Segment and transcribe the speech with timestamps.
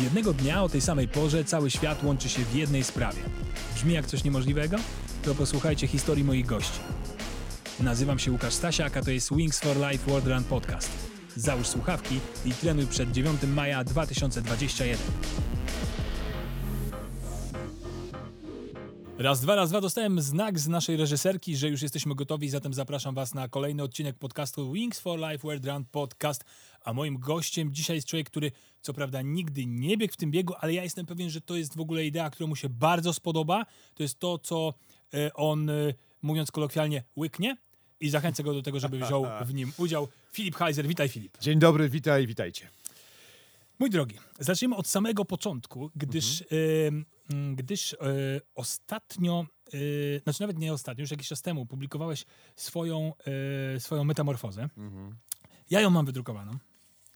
[0.00, 3.18] Jednego dnia o tej samej porze cały świat łączy się w jednej sprawie.
[3.74, 4.76] Brzmi jak coś niemożliwego?
[5.24, 6.80] To posłuchajcie historii moich gości.
[7.80, 10.90] Nazywam się Łukasz Stasiak, a to jest Wings for Life World Run Podcast.
[11.36, 14.98] Załóż słuchawki i trenuj przed 9 maja 2021.
[19.18, 19.80] Raz, dwa, raz, dwa.
[19.80, 24.18] Dostałem znak z naszej reżyserki, że już jesteśmy gotowi, zatem zapraszam Was na kolejny odcinek
[24.18, 26.44] podcastu Wings for Life World Run Podcast.
[26.84, 30.54] A moim gościem dzisiaj jest człowiek, który co prawda nigdy nie biegł w tym biegu,
[30.60, 33.66] ale ja jestem pewien, że to jest w ogóle idea, która mu się bardzo spodoba.
[33.94, 34.74] To jest to, co
[35.14, 37.56] e, on, e, mówiąc kolokwialnie, łyknie
[38.00, 40.08] i zachęcę go do tego, żeby wziął w nim udział.
[40.32, 41.38] Filip Heiser, witaj Filip.
[41.40, 42.68] Dzień dobry, witaj, witajcie.
[43.78, 46.44] Mój drogi, zacznijmy od samego początku, gdyż,
[46.86, 47.04] mm,
[47.54, 47.96] gdyż e,
[48.54, 52.24] ostatnio, e, znaczy nawet nie ostatnio, już jakiś czas temu publikowałeś
[52.56, 53.12] swoją,
[53.76, 54.68] e, swoją metamorfozę.
[55.70, 56.52] Ja ją mam wydrukowaną.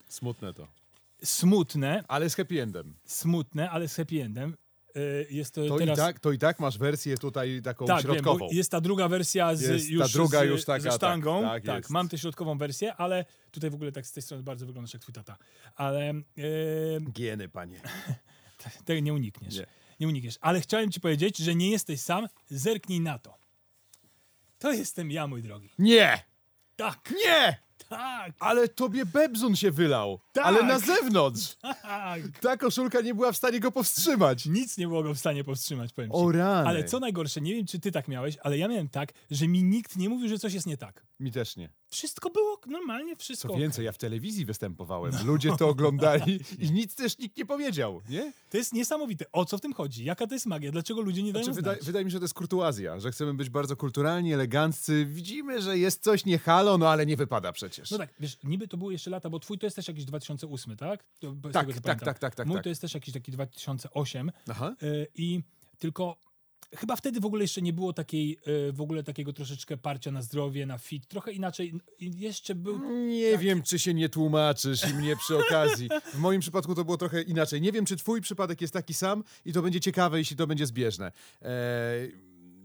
[0.09, 0.69] Smutne to.
[1.25, 2.95] Smutne, Ale z happy endem.
[3.05, 4.57] smutne, ale z happy endem.
[5.31, 5.99] Jest to, To, teraz...
[5.99, 8.39] i tak, to i tak masz wersję tutaj taką Tak, wiem, środkową.
[8.39, 11.43] bo jest ta druga wersja z, Jest ta już druga z, już taka, ze sztangą.
[11.43, 11.91] tak, tak jest.
[11.91, 15.03] mam tę środkową wersję, ale tutaj w ogóle tak z tej strony bardzo wyglądasz jak
[15.03, 15.37] twój tata.
[15.75, 16.23] Ale e,
[17.13, 17.81] Gieny, panie.
[18.85, 19.57] tego nie unikniesz.
[19.57, 19.67] Nie.
[20.01, 20.39] Nie unikniesz.
[20.41, 22.29] Ale chciałem ci powiedzieć, że nie jesteś sam.
[22.51, 23.39] Zerknij na to.
[24.59, 25.71] To jestem ja, mój drogi.
[25.79, 26.25] Nie!
[26.77, 27.68] Tak, Nie!
[27.89, 30.21] Tak, Ale tobie bebzun się wylał.
[30.33, 30.47] Tak.
[30.47, 31.57] Ale na zewnątrz.
[31.83, 32.23] tak.
[32.41, 34.47] Ta koszulka nie była w stanie go powstrzymać.
[34.47, 36.17] Nic nie było go w stanie powstrzymać, powiem ci.
[36.17, 36.69] O rany.
[36.69, 39.65] Ale co najgorsze, nie wiem, czy ty tak miałeś, ale ja miałem tak, że mi
[39.65, 41.07] nikt nie mówił, że coś jest nie tak.
[41.21, 41.71] Mi też nie.
[41.91, 43.49] Wszystko było normalnie, wszystko.
[43.49, 45.13] Co więcej, ja w telewizji występowałem.
[45.25, 48.33] Ludzie to oglądali i nic też nikt nie powiedział, nie?
[48.51, 49.25] To jest niesamowite.
[49.33, 50.05] O co w tym chodzi?
[50.05, 50.73] Jaka to jest magia?
[50.73, 53.35] Dlaczego ludzie nie dają Znaczy, wydaje, wydaje mi się, że to jest kurtuazja, że chcemy
[53.35, 55.07] być bardzo kulturalni, eleganccy.
[55.07, 57.78] Widzimy, że jest coś nie halo, no ale nie wypada przecież.
[57.91, 60.77] No tak, wiesz, niby to były jeszcze lata, bo twój to jest też jakiś 2008,
[60.77, 61.05] tak?
[61.21, 61.99] To, Tak, tak, pamiętam.
[61.99, 62.63] tak, tak, tak, Mój tak.
[62.63, 64.75] to jest też jakiś taki 2008 Aha.
[64.83, 65.41] y, i
[65.79, 66.17] tylko
[66.77, 68.39] chyba wtedy w ogóle jeszcze nie było takiej,
[68.69, 71.75] y, w ogóle takiego troszeczkę parcia na zdrowie, na fit, trochę inaczej.
[72.01, 72.79] Jeszcze był...
[73.07, 75.89] Nie wiem, czy się nie tłumaczysz i mnie przy okazji.
[76.15, 77.61] W moim przypadku to było trochę inaczej.
[77.61, 80.67] Nie wiem, czy twój przypadek jest taki sam i to będzie ciekawe, jeśli to będzie
[80.67, 81.13] zbieżne.
[81.43, 81.49] Eee,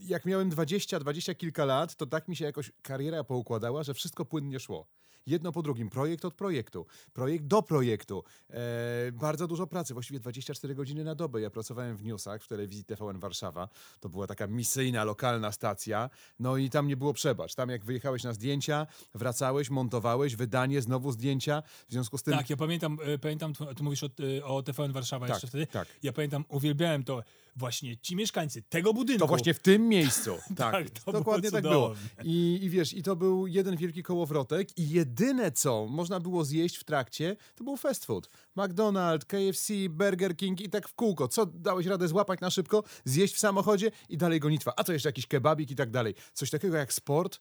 [0.03, 4.25] jak miałem 20, 20 kilka lat, to tak mi się jakoś kariera poukładała, że wszystko
[4.25, 4.87] płynnie szło.
[5.25, 8.23] Jedno po drugim, projekt od projektu, projekt do projektu.
[8.49, 11.41] Eee, bardzo dużo pracy, właściwie 24 godziny na dobę.
[11.41, 13.69] Ja pracowałem w newsach w telewizji TVN Warszawa.
[13.99, 16.09] To była taka misyjna, lokalna stacja.
[16.39, 17.55] No i tam nie było przebacz.
[17.55, 21.63] Tam jak wyjechałeś na zdjęcia, wracałeś, montowałeś, wydanie, znowu zdjęcia.
[21.87, 22.33] W związku z tym...
[22.33, 25.67] Tak, ja pamiętam, y, pamiętam ty mówisz o, y, o TVN Warszawa Tak, jeszcze wtedy.
[25.67, 25.87] tak.
[26.03, 27.23] Ja pamiętam, uwielbiałem to
[27.55, 29.19] właśnie ci mieszkańcy tego budynku.
[29.19, 30.31] To właśnie w tym miejscu.
[30.55, 31.93] Tak, Tak, to było dokładnie tak było.
[32.23, 36.77] I, I wiesz, i to był jeden wielki kołowrotek i jedyne co można było zjeść
[36.77, 38.29] w trakcie, to był fast food.
[38.57, 41.27] McDonald's, KFC, Burger King i tak w kółko.
[41.27, 44.73] Co dałeś radę złapać na szybko, zjeść w samochodzie i dalej gonitwa.
[44.77, 46.15] A to jeszcze jakiś kebabik i tak dalej.
[46.33, 47.39] Coś takiego jak sport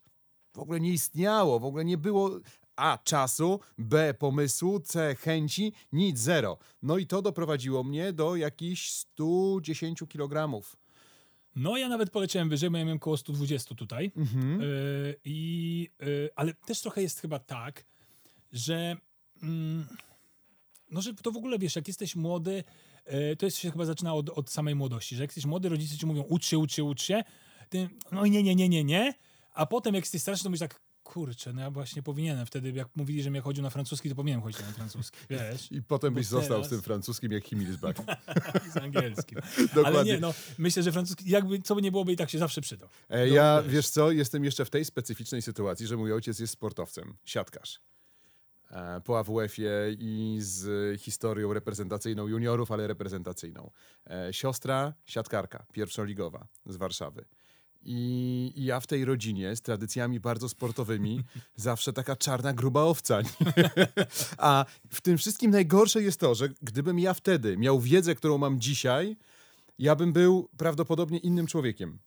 [0.55, 2.31] w ogóle nie istniało, w ogóle nie było
[2.83, 2.99] A.
[2.99, 4.15] czasu, B.
[4.15, 5.15] pomysłu, C.
[5.15, 6.59] chęci, nic, zero.
[6.83, 10.77] No i to doprowadziło mnie do jakichś 110 kilogramów.
[11.57, 14.13] No ja nawet poleciałem wyżej, bo ja miałem około 120 tutaj.
[14.17, 14.61] Mhm.
[14.63, 17.85] Y, i, y, ale też trochę jest chyba tak,
[18.53, 18.97] że
[19.43, 19.87] mm,
[20.91, 22.65] no, że to w ogóle wiesz, jak jesteś młody,
[23.33, 25.97] y, to jest się chyba zaczyna od, od samej młodości, że jak jesteś młody, rodzice
[25.97, 27.25] ci mówią ucz się, ucz się, ucz się,
[27.69, 29.15] ty, no nie, nie, nie, nie, nie,
[29.55, 32.89] a potem jak jesteś starszy, to mówisz tak, kurczę, no ja właśnie powinienem wtedy, jak
[32.97, 36.19] mówili, że mnie chodził na francuski, to powinienem chodzić na francuski, wiesz, I potem Bo
[36.21, 37.97] byś został teraz- z tym francuskim jak Himmelsbach.
[38.75, 39.39] z angielskim.
[39.75, 39.87] Dokładnie.
[40.01, 42.61] Ale nie, no, myślę, że francuski, jakby, co by nie byłoby i tak się zawsze
[42.61, 42.89] przydał.
[43.11, 43.73] E, ja, wiesz.
[43.73, 47.81] wiesz co, jestem jeszcze w tej specyficznej sytuacji, że mój ojciec jest sportowcem, siatkarz.
[48.71, 53.71] E, Po AWF-ie i z historią reprezentacyjną juniorów, ale reprezentacyjną.
[54.11, 57.25] E, Siostra, siatkarka, pierwszoligowa z Warszawy.
[57.85, 61.21] I, I ja w tej rodzinie z tradycjami bardzo sportowymi
[61.57, 63.21] zawsze taka czarna, gruba owca.
[64.39, 68.61] A w tym wszystkim najgorsze jest to, że gdybym ja wtedy miał wiedzę, którą mam
[68.61, 69.17] dzisiaj,
[69.79, 71.99] ja bym był prawdopodobnie innym człowiekiem.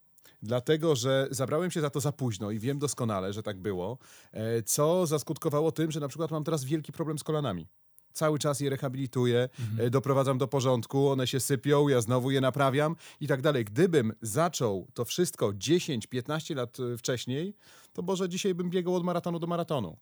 [0.42, 3.98] Dlatego, że zabrałem się za to za późno i wiem doskonale, że tak było,
[4.32, 7.68] e, co zaskutkowało tym, że na przykład mam teraz wielki problem z kolanami.
[8.16, 9.48] Cały czas je rehabilituję,
[9.78, 13.64] e, doprowadzam do porządku, one się sypią, ja znowu je naprawiam i tak dalej.
[13.64, 17.54] Gdybym zaczął to wszystko 10-15 lat e, wcześniej,
[17.92, 19.96] to może dzisiaj bym biegał od maratonu do maratonu.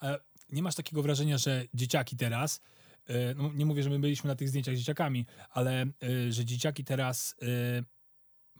[0.00, 0.18] A
[0.50, 2.60] nie masz takiego wrażenia, że dzieciaki teraz,
[3.06, 5.86] e, no nie mówię, że my byliśmy na tych zdjęciach z dzieciakami, ale
[6.30, 7.36] że dzieciaki teraz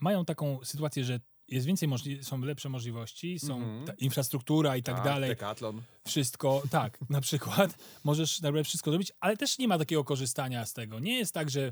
[0.01, 3.85] mają taką sytuację, że jest więcej możli- są lepsze możliwości, są Mhm.
[3.85, 5.29] ta infrastruktura i tak, dalej.
[5.29, 5.81] Decathlon.
[6.07, 10.73] Wszystko, tak, na przykład możesz naprawdę wszystko zrobić, ale też nie ma takiego korzystania z
[10.73, 10.99] tego.
[10.99, 11.71] Nie jest tak, że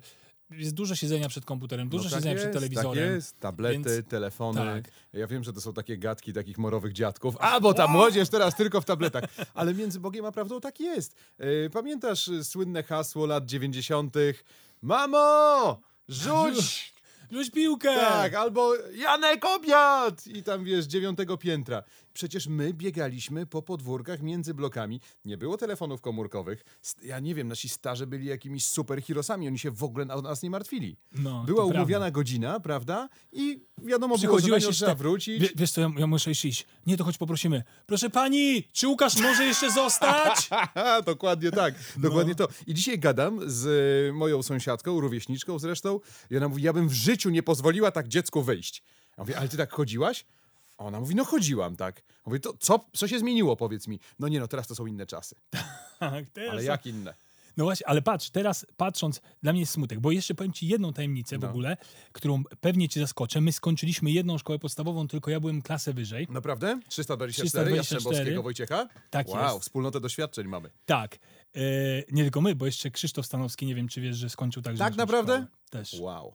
[0.52, 3.04] jest dużo siedzenia przed komputerem, dużo No tak siedzenia jest, przed telewizorem.
[3.06, 4.60] Tak jest, tablety, więc- telefony.
[4.62, 4.92] tak.
[5.14, 7.38] Ja wiem, że to są takie gadki takich morowych dziadków.
[7.40, 9.24] A, bo ta młodzież teraz tylko w tabletach.
[9.54, 11.16] Ale między Bogiem a prawdą tak jest.
[11.38, 14.16] E, Pamiętasz słynne hasło lat 90.
[14.82, 15.82] Mamo!
[16.10, 16.93] Rzuć!
[17.34, 17.96] Rzuć piłkę!
[17.96, 20.28] Tak, albo Janek obiad!
[20.28, 21.84] I tam wiesz, dziewiątego piętra.
[22.14, 25.02] Przecież my biegaliśmy po podwórkach między blokami.
[25.26, 26.64] Nie było telefonów komórkowych.
[27.04, 29.48] Ja nie wiem, nasi starzy byli jakimiś superhirosami.
[29.48, 30.98] Oni się w ogóle o nas nie martwili.
[31.12, 31.80] No, Była to prawda.
[31.80, 33.10] umówiona godzina, prawda?
[33.32, 35.42] I wiadomo było, że jeszcze trzeba wrócić.
[35.42, 36.66] Wie, wiesz co, ja, ja muszę jeszcze iść.
[36.88, 37.64] Nie, to choć poprosimy.
[37.86, 40.50] Proszę pani, czy Łukasz może jeszcze zostać?
[41.06, 42.02] Dokładnie tak, No.
[42.10, 42.48] dokładnie to.
[42.68, 43.66] I dzisiaj gadam z
[44.10, 46.00] y, moją sąsiadką, rówieśniczką zresztą
[46.32, 48.84] i ona mówi, ja bym w życiu nie pozwoliła tak dziecku wyjść.
[49.18, 50.26] Ja mówię, ale ty tak chodziłaś?
[50.78, 52.04] A ona mówi, no chodziłam, tak.
[52.26, 54.00] Mówię, to co, co się zmieniło, powiedz mi?
[54.20, 55.36] No nie no, teraz to są inne czasy.
[56.00, 57.14] Tak, teraz Ale jak inne?
[57.58, 60.94] No właśnie, ale patrz, teraz patrząc, dla mnie jest smutek, bo jeszcze powiem ci jedną
[60.94, 61.50] tajemnicę w No.
[61.50, 61.78] ogóle,
[62.12, 63.42] którą pewnie cię zaskoczę.
[63.42, 66.28] My skończyliśmy jedną szkołę podstawową, tylko ja byłem klasę wyżej.
[66.30, 66.80] Naprawdę?
[66.88, 67.76] 324, 324.
[67.76, 68.88] Jastrzębowskiego Wojciecha?
[69.10, 69.62] Tak wow, jest.
[69.62, 70.70] wspólnotę doświadczeń mamy.
[70.86, 71.16] Tak.
[71.56, 71.60] E,
[72.12, 74.96] nie tylko my, bo jeszcze Krzysztof Stanowski, nie wiem czy wiesz, że skończył także Tak
[74.96, 75.34] naprawdę?
[75.34, 75.48] szkołę.
[75.84, 75.94] Też.
[76.00, 76.34] Wow,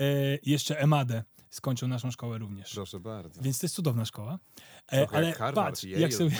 [0.00, 0.04] E,
[0.42, 2.74] jeszcze Emadę skończył naszą szkołę również.
[2.74, 3.42] proszę bardzo.
[3.42, 4.38] Więc to jest cudowna szkoła.
[4.92, 6.00] E, ale jak Harvard, patrz, Yale.
[6.00, 6.36] jak sobie...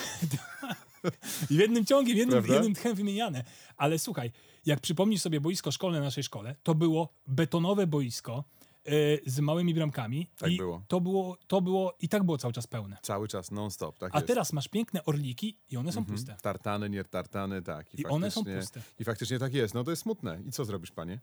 [1.50, 2.54] I w jednym ciągiem, jednym, Prawda?
[2.54, 3.44] jednym tchem wymieniane.
[3.76, 4.32] Ale słuchaj,
[4.66, 8.44] jak przypomnisz sobie boisko szkolne naszej szkole, to było betonowe boisko
[8.84, 8.90] e,
[9.26, 10.30] z małymi bramkami.
[10.38, 10.82] Tak i było.
[10.88, 12.96] To było, to było i tak było cały czas pełne.
[13.02, 14.26] Cały czas, non-stop, tak A jest.
[14.28, 16.16] teraz masz piękne orliki i one są Mhm.
[16.16, 16.36] puste.
[16.42, 17.94] Tartany, nie tartany, tak.
[17.94, 18.82] I one są puste.
[18.98, 19.74] I faktycznie tak jest.
[19.74, 20.42] No to jest smutne.
[20.46, 21.20] I co zrobisz, panie?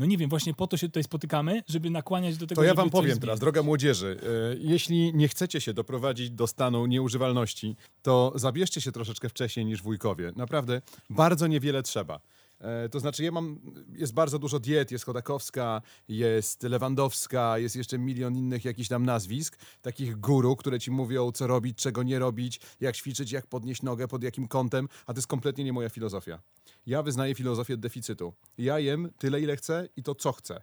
[0.00, 2.74] No nie wiem, właśnie po to się tutaj spotykamy, żeby nakłaniać do tego, To ja
[2.74, 3.20] wam powiem zmienić.
[3.20, 8.92] teraz, droga młodzieży, e, jeśli nie chcecie się doprowadzić do stanu nieużywalności, to zabierzcie się
[8.92, 10.32] troszeczkę wcześniej niż wujkowie.
[10.36, 12.20] Naprawdę, bardzo niewiele trzeba.
[12.60, 13.60] E, To znaczy, ja mam,
[13.92, 19.58] jest bardzo dużo diet, jest Chodakowska, jest Lewandowska, jest jeszcze milion innych jakichś tam nazwisk,
[19.82, 24.08] takich guru, które ci mówią, co robić, czego nie robić, jak ćwiczyć, jak podnieść nogę,
[24.08, 26.42] pod jakim kątem, a to jest kompletnie nie moja filozofia.
[26.86, 28.32] Ja wyznaję filozofię deficytu.
[28.58, 30.62] Ja jem tyle, ile chcę i to, co chcę.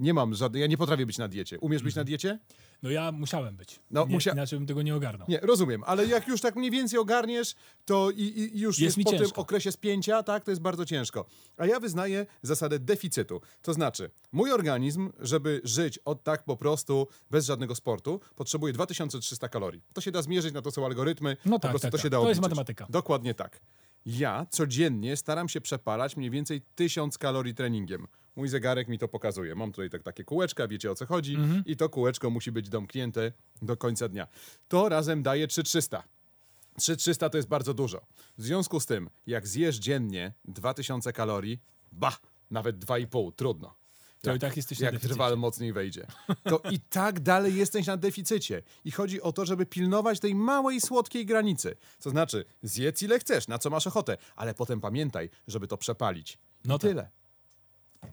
[0.00, 1.58] Nie mam żadnej, ja nie potrafię być na diecie.
[1.58, 2.38] Umiesz być na diecie?
[2.82, 3.80] No ja musiałem być.
[3.90, 5.28] No, nie, musia- Inaczej bym tego nie ogarnął.
[5.28, 7.54] Nie, rozumiem, ale jak już tak mniej więcej ogarniesz,
[7.84, 9.40] to i, i już Jest jest po tym ciężko.
[9.40, 11.24] okresie spięcia, tak, to jest bardzo ciężko.
[11.56, 13.40] A ja wyznaję zasadę deficytu.
[13.62, 19.48] To znaczy, mój organizm, żeby żyć od tak po prostu, bez żadnego sportu, potrzebuje 2300
[19.48, 19.82] kalorii.
[19.92, 22.02] To się da zmierzyć, na to są algorytmy, No po tak, prostu tak, to tak.
[22.02, 22.50] się da To jest obliczyć.
[22.50, 22.86] matematyka.
[22.90, 23.60] Dokładnie tak.
[24.06, 28.06] Ja codziennie staram się przepalać mniej więcej 1000 kalorii treningiem.
[28.36, 29.54] Mój zegarek mi to pokazuje.
[29.54, 31.62] Mam tutaj tak, takie kółeczka, wiecie o co chodzi, Mhm.
[31.66, 33.32] i to kółeczko musi być domknięte
[33.62, 34.26] do końca dnia.
[34.68, 36.02] To razem daje 3300.
[36.78, 38.00] 3300 to jest bardzo dużo.
[38.38, 41.60] W związku z tym, jak zjesz dziennie 2000 kalorii,
[41.92, 42.20] bah,
[42.50, 43.74] nawet 2,5, trudno.
[44.22, 45.14] To i tak jesteś na Jak deficycie.
[45.14, 46.06] drwal mocniej wejdzie.
[46.44, 48.62] To i tak dalej jesteś na deficycie.
[48.84, 51.76] I chodzi o to, żeby pilnować tej małej, słodkiej granicy.
[52.02, 56.38] To znaczy, zjedz ile chcesz, na co masz ochotę, ale potem pamiętaj, żeby to przepalić.
[56.64, 56.90] No tak.
[56.90, 57.10] tyle.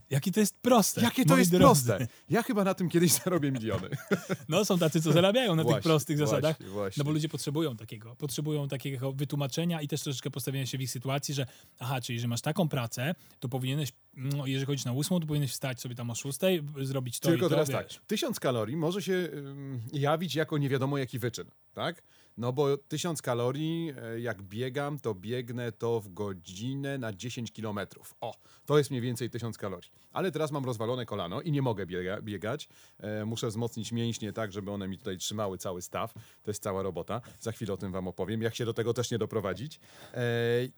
[0.10, 1.02] Jakie to jest proste.
[1.02, 1.86] Jakie to jest drodzy.
[1.88, 2.08] proste.
[2.30, 3.90] Ja chyba na tym kiedyś zarobię miliony.
[4.50, 6.70] No są tacy, co zarabiają na tych Właśnie, prostych właśnie, zasadach.
[6.72, 7.02] właśnie.
[7.02, 8.16] No bo ludzie potrzebują takiego.
[8.16, 11.46] Potrzebują takiego wytłumaczenia i też troszeczkę postawienia się w ich sytuacji, że
[11.80, 15.52] aha, czyli że masz taką pracę, to powinieneś, no, jeżeli chodzisz na ósmą, to powinieneś
[15.52, 17.78] wstać sobie tam o szóstej, zrobić to Tylko i to, teraz wiesz.
[17.96, 22.04] tak, tysiąc kalorii może się ym, jawić jako nie wiadomo jaki wyczyn, tak?
[22.38, 28.16] No bo tysiąc kalorii, e, jak biegam, to biegnę to w godzinę na 10 kilometrów.
[28.22, 28.34] O,
[28.66, 29.92] to jest mniej więcej tysiąc kalorii.
[30.12, 32.70] Ale teraz mam rozwalone kolano i nie mogę biega, biegać.
[33.00, 36.14] E, muszę wzmocnić mięśnie tak, żeby one mi tutaj trzymały cały staw.
[36.14, 37.22] To jest cała robota.
[37.40, 39.80] Za chwilę o tym wam opowiem, jak się do tego też nie doprowadzić.
[40.14, 40.22] E,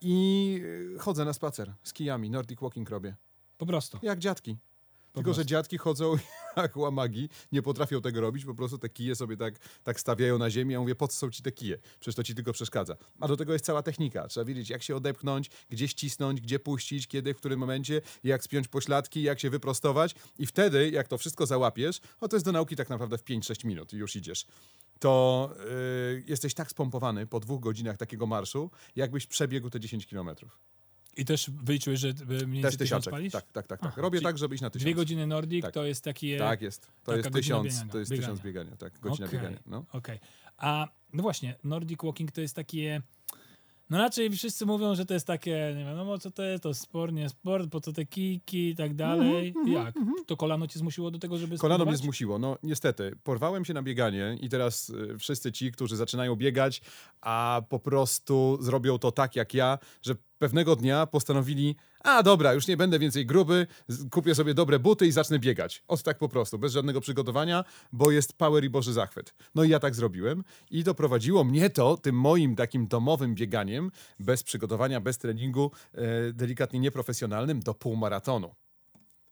[0.01, 0.61] I
[0.95, 3.15] e, chodzę na spacer z kijami, Nordic Walking robię.
[3.57, 3.99] Po prostu.
[4.01, 4.57] Jak dziadki.
[5.13, 5.41] Tylko, prostu.
[5.41, 6.15] że dziadki chodzą
[6.67, 10.49] jak łamagi, nie potrafią tego robić, po prostu te kije sobie tak, tak stawiają na
[10.49, 10.73] ziemi.
[10.73, 11.77] Ja mówię, po co są ci te kije?
[11.99, 12.97] Przecież to ci tylko przeszkadza.
[13.19, 14.27] A do tego jest cała technika.
[14.27, 18.67] Trzeba wiedzieć, jak się odepchnąć, gdzie ścisnąć, gdzie puścić, kiedy, w którym momencie, jak spiąć
[18.67, 20.15] pośladki, jak się wyprostować.
[20.39, 23.65] I wtedy, jak to wszystko załapiesz, no to jest do nauki tak naprawdę w 5-6
[23.65, 24.45] minut i już idziesz.
[24.99, 25.53] To
[26.13, 30.59] yy, jesteś tak spompowany po dwóch godzinach takiego marszu, jakbyś przebiegł te 10 kilometrów.
[31.19, 33.11] I też wyliczyłeś, że y, mniej Też więcej tysiąc tysiączek.
[33.11, 33.33] palisz?
[33.33, 33.79] Tak, tak, tak.
[33.79, 33.89] tak.
[33.91, 34.83] Aha, Robię tak, żeby iść na tysiąc.
[34.83, 35.73] Dwie godziny Nordic Tak.
[35.73, 36.37] to jest takie...
[36.37, 36.87] Tak jest.
[37.03, 38.27] To jest tysiąc, biegania, to jest biegania.
[38.27, 39.59] tysiąc biegania, tak, godzina Okej, biegania.
[39.65, 39.85] No.
[39.93, 40.19] Okej.
[40.57, 43.01] A no właśnie, Nordic Walking to jest takie...
[43.89, 47.13] No raczej wszyscy mówią, że to jest takie, nie wiadomo co to jest, to sport,
[47.13, 49.53] nie sport, po co te kijki i tak dalej.
[49.67, 49.95] Jak?
[50.25, 52.03] To kolano cię zmusiło do tego, żeby Kolano mnie spróbować?
[52.03, 52.39] zmusiło.
[52.39, 56.81] No niestety, porwałem się na bieganie i teraz y, wszyscy ci, którzy zaczynają biegać,
[57.21, 62.67] a po prostu zrobią to tak jak ja, że pewnego dnia postanowili, a dobra, już
[62.67, 63.67] nie będę więcej gruby,
[64.11, 65.83] kupię sobie dobre buty i zacznę biegać.
[65.87, 69.33] Od tak po prostu, bez żadnego przygotowania, bo jest power i boży zachwyt.
[69.55, 74.43] No i ja tak zrobiłem i doprowadziło mnie to tym moim takim domowym bieganiem, bez
[74.43, 78.55] przygotowania, bez treningu, e, delikatnie nieprofesjonalnym, do półmaratonu.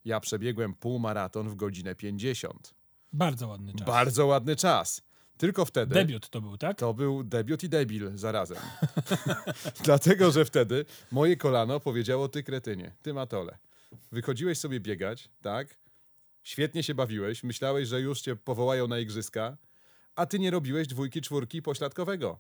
[0.06, 2.74] Ja przebiegłem półmaraton w godzinę 50.
[3.14, 3.88] Bardzo ładny czas.
[3.88, 5.07] Bardzo ładny czas.
[5.38, 5.96] Tylko wtedy.
[5.96, 6.78] Debiut to był, tak?
[6.78, 8.58] To był debiut i debil zarazem.
[9.86, 13.58] Dlatego, że wtedy moje kolano powiedziało: Ty kretynie, ty matole.
[14.12, 15.78] Wychodziłeś sobie biegać, tak?
[16.44, 19.58] Świetnie się bawiłeś, myślałeś, że już cię powołają na igrzyska,
[20.16, 22.40] a ty nie robiłeś dwójki, czwórki pośladkowego.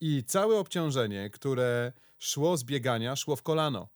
[0.00, 3.88] I całe obciążenie, które szło z biegania, szło w kolano.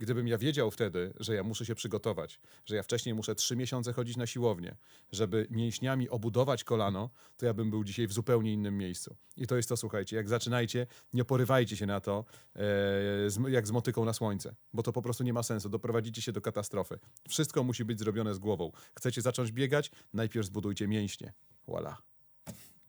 [0.00, 3.92] Gdybym ja wiedział wtedy, że ja muszę się przygotować, że ja wcześniej muszę trzy miesiące
[3.92, 4.76] chodzić na siłownię,
[5.12, 9.16] żeby mięśniami obudować kolano, to ja bym był dzisiaj w zupełnie innym miejscu.
[9.36, 12.60] I to jest to, słuchajcie, jak zaczynajcie, nie porywajcie się na to, e,
[13.30, 16.32] z, jak z motyką na słońce, bo to po prostu nie ma sensu, doprowadzicie się
[16.32, 16.98] do katastrofy.
[17.28, 18.72] Wszystko musi być zrobione z głową.
[18.98, 19.90] Chcecie zacząć biegać?
[20.12, 21.32] Najpierw zbudujcie mięśnie.
[21.66, 21.96] Voila.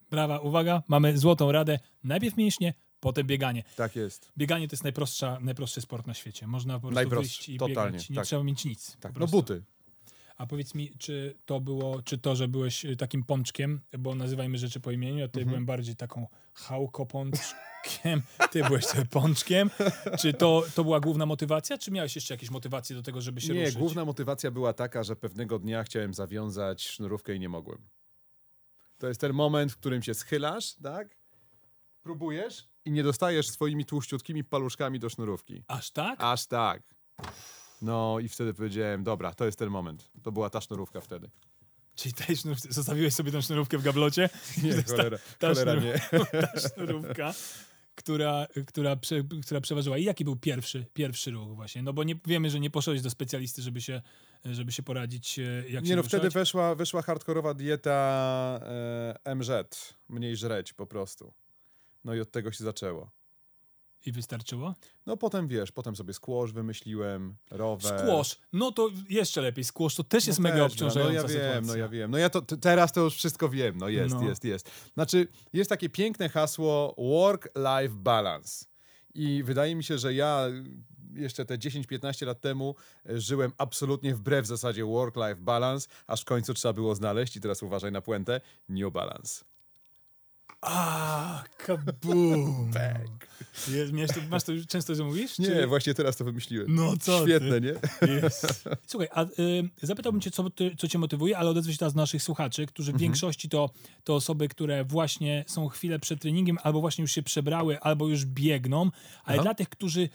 [0.10, 1.80] Brawa, uwaga, mamy złotą radę.
[2.04, 3.64] Najpierw mięśnie, potem bieganie.
[3.76, 4.32] Tak jest.
[4.38, 6.48] Bieganie to jest najprostsza, najprostszy sport na świecie.
[6.48, 8.10] Można po prostu wyjść i totalnie, biegać.
[8.10, 8.26] Nie tak.
[8.26, 8.98] trzeba mieć nic.
[9.00, 9.20] Tak.
[9.20, 9.64] No buty.
[10.38, 14.58] A powiedz mi, czy to było, czy to, że byłeś y, takim pączkiem, bo nazywajmy
[14.58, 15.32] rzeczy po imieniu, ja Mhm.
[15.32, 19.70] tutaj byłem bardziej taką chałkopączkiem, ty byłeś sobie pączkiem.
[20.20, 23.54] Czy to, to była główna motywacja, czy miałeś jeszcze jakieś motywacje do tego, żeby się
[23.54, 23.78] Nie, ruszyć?
[23.78, 27.88] główna motywacja była taka, że pewnego dnia chciałem zawiązać sznurówkę i nie mogłem.
[28.98, 31.18] To jest ten moment, w którym się schylasz, tak?
[32.02, 35.64] Próbujesz i nie dostajesz swoimi tłuściutkimi paluszkami do sznurówki.
[35.68, 36.20] Aż tak?
[36.24, 36.84] Aż tak.
[37.82, 40.10] No i wtedy powiedziałem, dobra, to jest ten moment.
[40.24, 41.30] To była ta sznurówka wtedy.
[41.96, 44.30] Czyli tej sznurówce, zostawiłeś sobie tę sznurówkę w gablocie?
[44.64, 45.94] Nie, jest ta- cholera, ta cholera sznur- nie.
[46.42, 47.34] ta sznurówka,
[47.96, 49.98] która, która, prze, która przeważyła.
[49.98, 51.82] I jaki był pierwszy, pierwszy ruch właśnie?
[51.84, 54.02] No bo nie, wiemy, że nie poszedłeś do specjalisty, żeby się,
[54.46, 56.20] żeby się poradzić, e, jak się Nie no, ruszać.
[56.20, 58.60] wtedy weszła, weszła hardkorowa dieta
[59.26, 59.50] e, MZ,
[60.10, 61.34] mniej żreć po prostu.
[62.04, 63.12] No i od tego się zaczęło.
[64.06, 64.76] I wystarczyło?
[65.06, 68.00] No potem wiesz, potem sobie squash wymyśliłem, rower.
[68.00, 68.40] Squash.
[68.54, 69.64] No to jeszcze lepiej.
[69.64, 71.54] Squash to też jest No mega też, obciążająca no, no ja sytuacja.
[71.54, 72.12] wiem, no ja wiem.
[72.12, 73.78] No ja to teraz to już wszystko wiem.
[73.78, 74.24] No jest, No.
[74.30, 74.72] jest, jest.
[74.94, 78.66] Znaczy, jest takie piękne hasło work-life balance.
[79.14, 80.48] I wydaje mi się, że ja
[81.14, 82.76] jeszcze te 10-15 lat temu
[83.10, 87.64] e, żyłem absolutnie wbrew zasadzie work-life balance, aż w końcu trzeba było znaleźć, i teraz
[87.64, 89.46] uważaj na puentę, new balance.
[90.62, 91.44] A.
[93.72, 95.40] Jest, miałeś to, masz to często, że mówisz?
[95.40, 96.76] Nie, Czy- właśnie teraz to wymyśliłem.
[96.76, 97.62] No co Świetne, ty?
[97.62, 97.74] nie?
[98.14, 98.64] Jest.
[98.88, 99.30] Słuchaj, a y,
[99.82, 102.96] zapytałbym cię, co, ty, co cię motywuje, ale odezwę się teraz naszych słuchaczy, którzy w
[102.96, 103.02] Mhm.
[103.02, 103.70] większości to,
[104.04, 108.26] to osoby, które właśnie są chwilę przed treningiem, albo właśnie już się przebrały, albo już
[108.26, 108.82] biegną,
[109.24, 109.44] ale Aha.
[109.44, 110.10] dla tych, którzy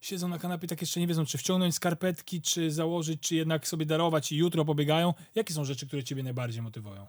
[0.00, 3.86] siedzą na kanapie, tak jeszcze nie wiedzą, czy wciągnąć skarpetki, czy założyć, czy jednak sobie
[3.86, 5.14] darować i jutro pobiegają.
[5.34, 7.06] Jakie są rzeczy, które ciebie najbardziej motywują?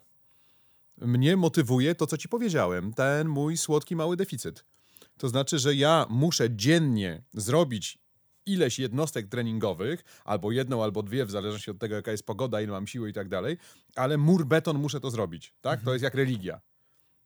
[0.97, 4.65] Mnie motywuje to, co ci powiedziałem, ten mój słodki mały deficyt.
[5.17, 7.97] To znaczy, że ja muszę dziennie zrobić
[8.45, 12.71] ileś jednostek treningowych, albo jedną, albo dwie, w zależności od tego, jaka jest pogoda, ile
[12.71, 13.57] mam siły i tak dalej,
[13.95, 15.81] ale mur beton muszę to zrobić, tak?
[15.81, 16.62] To jest jak religia.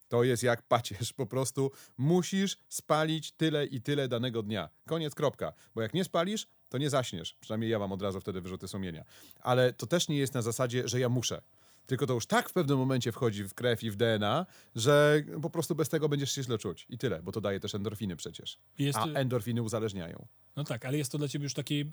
[0.07, 4.69] To jest jak pacierz, po prostu musisz spalić tyle i tyle danego dnia.
[4.85, 5.53] Koniec, kropka.
[5.75, 7.35] Bo jak nie spalisz, to nie zaśniesz.
[7.39, 9.03] Przynajmniej ja mam od razu wtedy wyrzuty sumienia.
[9.41, 11.41] Ale to też nie jest na zasadzie, że ja muszę.
[11.87, 15.49] Tylko to już tak w pewnym momencie wchodzi w krew i w DNA, że po
[15.49, 16.85] prostu bez tego będziesz się źle czuć.
[16.89, 18.57] I tyle, bo to daje też endorfiny przecież.
[18.79, 20.27] Jest, A endorfiny uzależniają.
[20.55, 21.85] no tak, ale jest to dla ciebie już taki, y,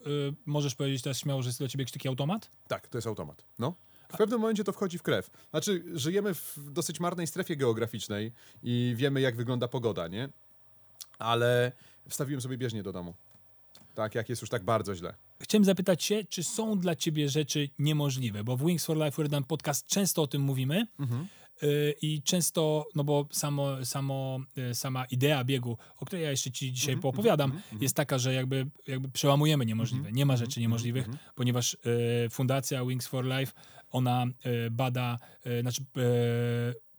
[0.47, 2.51] możesz powiedzieć teraz śmiało, że jest to dla ciebie jakiś taki automat?
[2.69, 3.45] Tak, to jest automat.
[3.59, 3.75] No.
[4.13, 5.31] W pewnym momencie to wchodzi w krew.
[5.51, 8.33] Znaczy, żyjemy w dosyć marnej strefie geograficznej
[8.63, 10.29] i wiemy, jak wygląda pogoda, nie?
[11.19, 11.73] Ale
[12.09, 13.15] wstawiłem sobie bieżnię do domu.
[13.95, 15.15] Tak, jak jest już tak bardzo źle.
[15.45, 19.29] Chciałem zapytać się, czy są dla ciebie rzeczy niemożliwe, bo w Wings for Life We're
[19.29, 20.87] Done podcast często o tym mówimy.
[21.63, 26.51] Y, i często, no bo samo, samo, y, sama idea biegu, o której ja jeszcze
[26.51, 30.13] ci dzisiaj poopowiadam, jest taka, że jakby, jakby przełamujemy niemożliwe.
[30.13, 33.53] Nie ma rzeczy niemożliwych, ponieważ y, Fundacja Wings for Life,
[33.91, 34.27] ona
[34.71, 35.19] bada,
[35.61, 35.85] znaczy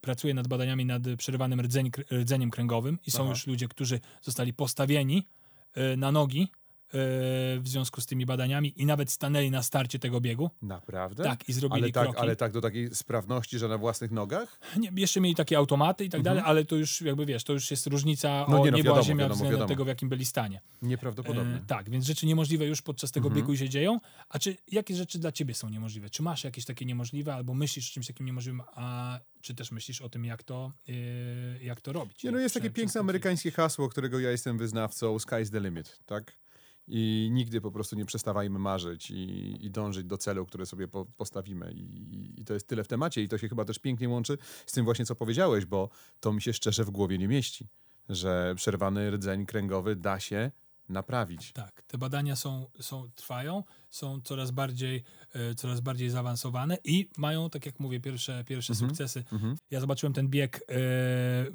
[0.02, 3.30] pracuje nad badaniami nad przerywanym rdzeń, rdzeniem kręgowym i są Aha.
[3.30, 5.28] już ludzie, którzy zostali postawieni
[5.98, 6.52] na nogi
[6.94, 10.50] w związku z tymi badaniami i nawet stanęli na starcie tego biegu.
[10.62, 11.24] Naprawdę?
[11.24, 12.20] Tak, i zrobili ale tak, kroki.
[12.20, 14.60] ale tak do takiej sprawności, że na własnych nogach?
[14.78, 17.72] Nie, jeszcze mieli takie automaty i tak dalej, ale to już jakby wiesz, to już
[17.72, 18.52] jest różnica Mhm.
[18.52, 19.70] No o nie, no niebo a wiadomo, ziemia wiadomo, względem wiadomo.
[19.70, 20.62] tego, w jakim byli stanie.
[20.82, 21.56] Nieprawdopodobnie.
[21.56, 23.42] E, tak, więc rzeczy niemożliwe już podczas tego Mhm.
[23.46, 24.00] biegu się dzieją.
[24.30, 26.10] A czy jakie rzeczy dla ciebie są niemożliwe?
[26.10, 30.02] Czy masz jakieś takie niemożliwe, albo myślisz o czymś takim niemożliwym, a czy też myślisz
[30.02, 32.24] o tym, jak to, e, jak to robić?
[32.24, 36.34] Nie, no jest takie piękne amerykańskie hasło, którego ja jestem wyznawcą, sky's the limit, tak?
[36.88, 41.06] I nigdy po prostu nie przestawajmy marzyć i, i dążyć do celu, który sobie po,
[41.06, 41.72] postawimy.
[41.72, 44.72] I, I to jest tyle w temacie i to się chyba też pięknie łączy z
[44.72, 45.90] tym właśnie, co powiedziałeś, bo
[46.20, 47.68] to mi się szczerze w głowie nie mieści,
[48.10, 50.52] że przerwany rdzeń kręgowy da się
[50.90, 51.52] naprawić.
[51.52, 57.50] Tak, te badania są, są, trwają, są coraz bardziej, e, coraz bardziej zaawansowane i mają,
[57.50, 58.90] tak jak mówię, pierwsze, pierwsze Mhm.
[58.90, 59.24] sukcesy.
[59.34, 59.58] Mhm.
[59.72, 60.62] Ja zobaczyłem ten bieg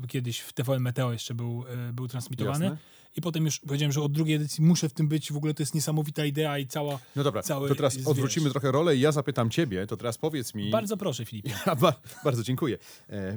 [0.02, 2.78] e, kiedyś w TVN Meteo jeszcze był, e, był transmitowany Jasne.
[3.16, 5.62] i potem już powiedziałem, że od drugiej edycji muszę w tym być, w ogóle to
[5.62, 6.98] jest niesamowita idea i cała...
[7.16, 10.54] No dobra, Cały to teraz odwrócimy trochę rolę i ja zapytam ciebie, to teraz powiedz
[10.54, 10.70] mi...
[10.70, 11.50] Bardzo proszę, Filipie.
[11.66, 11.94] Ja, ba,
[12.24, 12.78] bardzo dziękuję.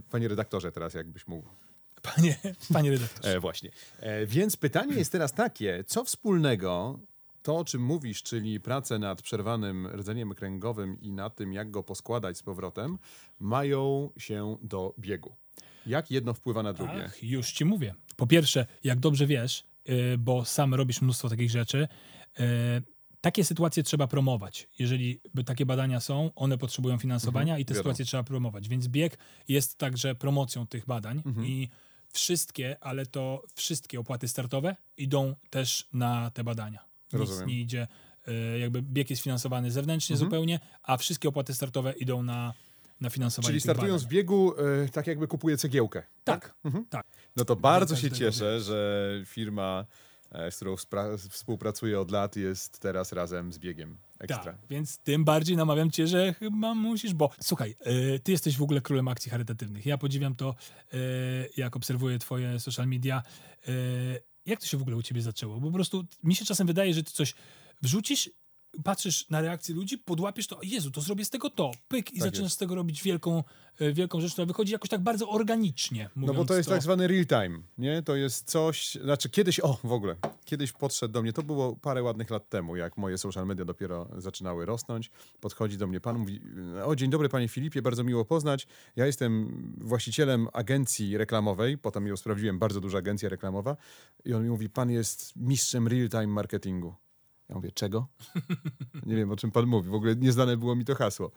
[0.10, 1.50] Panie redaktorze, teraz jakbyś mógł.
[2.16, 2.36] Panie,
[2.74, 3.36] panie redaktorze.
[3.36, 3.72] E, właśnie.
[4.00, 7.00] E, więc pytanie jest teraz takie, co wspólnego
[7.42, 11.84] to, o czym mówisz, czyli pracę nad przerwanym rdzeniem kręgowym i nad tym, jak go
[11.84, 12.98] poskładać z powrotem,
[13.40, 15.36] mają się do biegu?
[15.86, 17.04] Jak jedno wpływa na drugie?
[17.06, 17.96] Ach, już ci mówię.
[18.16, 21.88] Po pierwsze, jak dobrze wiesz, y, bo sam robisz mnóstwo takich rzeczy,
[22.40, 22.44] y,
[23.22, 24.68] takie sytuacje trzeba promować.
[24.80, 27.84] Jeżeli takie badania są, one potrzebują finansowania Mhm, i te wiadomo.
[27.84, 28.68] sytuacje trzeba promować.
[28.70, 29.18] Więc bieg
[29.48, 31.48] jest także promocją tych badań Mhm.
[31.48, 31.70] i
[32.13, 36.86] wszystkie, ale to wszystkie opłaty startowe idą też na te badania.
[37.13, 37.48] Nic Rozumiem.
[37.48, 37.88] nie idzie,
[38.55, 40.29] y, jakby bieg jest finansowany zewnętrznie Mhm.
[40.29, 42.53] zupełnie, a wszystkie opłaty startowe idą na,
[43.01, 44.15] na finansowanie Czyli startując w badań.
[44.17, 44.53] biegu,
[44.86, 46.03] e, tak jakby kupuje cegiełkę.
[46.24, 46.86] Tak, Mhm.
[46.89, 47.05] tak.
[47.36, 50.12] No to bardzo się cieszę, że firma, e,
[50.52, 50.75] z którą
[51.30, 54.54] współpracuję od lat, jest teraz razem z biegiem ekstra.
[54.54, 57.75] Tak, więc tym bardziej namawiam cię, że chyba musisz, bo słuchaj,
[58.16, 59.86] y, ty jesteś w ogóle królem akcji charytatywnych.
[59.86, 60.56] Ja podziwiam to,
[60.94, 60.98] y,
[61.58, 63.24] jak obserwuję twoje social media.
[64.46, 65.60] Jak to się w ogóle u ciebie zaczęło?
[65.60, 67.34] Bo po prostu mi się czasem wydaje, że ty coś
[67.82, 68.30] wrzucisz,
[68.84, 72.24] patrzysz na reakcję ludzi, podłapiesz to, Jezu, to zrobię z tego to, pyk i Tak
[72.24, 72.56] zaczynasz jest.
[72.56, 73.44] z tego robić wielką,
[73.82, 76.10] y, wielką rzecz, która wychodzi jakoś tak bardzo organicznie.
[76.15, 78.03] No bo to jest tak zwany real time, nie?
[78.03, 80.15] To jest coś, znaczy kiedyś, o w ogóle,
[80.46, 84.08] kiedyś podszedł do mnie, to było parę ładnych lat temu, jak moje social media dopiero
[84.18, 86.41] zaczynały rosnąć, podchodzi do mnie pan, mówi,
[86.86, 92.17] o dzień dobry panie Filipie, bardzo miło poznać, ja jestem właścicielem agencji reklamowej, potem ją
[92.17, 93.78] sprawdziłem, bardzo duża agencja reklamowa
[94.26, 96.95] i on mi mówi, pan jest mistrzem real time marketingu.
[97.54, 98.08] Ja mówię, czego?
[99.06, 99.89] Nie wiem, o czym pan mówi.
[99.89, 101.32] W ogóle nieznane było mi to hasło.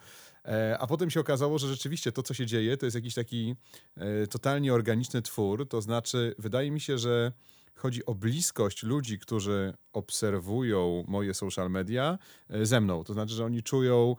[0.45, 3.55] E, a potem się okazało, że rzeczywiście to, co się dzieje, to jest jakiś taki
[3.97, 5.69] e, totalnie organiczny twór.
[5.69, 7.33] To znaczy, wydaje mi się, że
[7.75, 12.19] chodzi o bliskość ludzi, którzy obserwują moje social media
[12.51, 13.05] e, ze mną.
[13.05, 14.17] To znaczy, że oni czują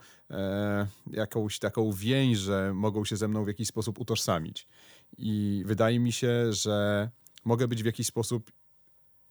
[1.10, 4.68] jakąś taką więź, że mogą się ze mną w jakiś sposób utożsamić.
[5.18, 7.10] I wydaje mi się, że
[7.44, 8.52] mogę być w jakiś sposób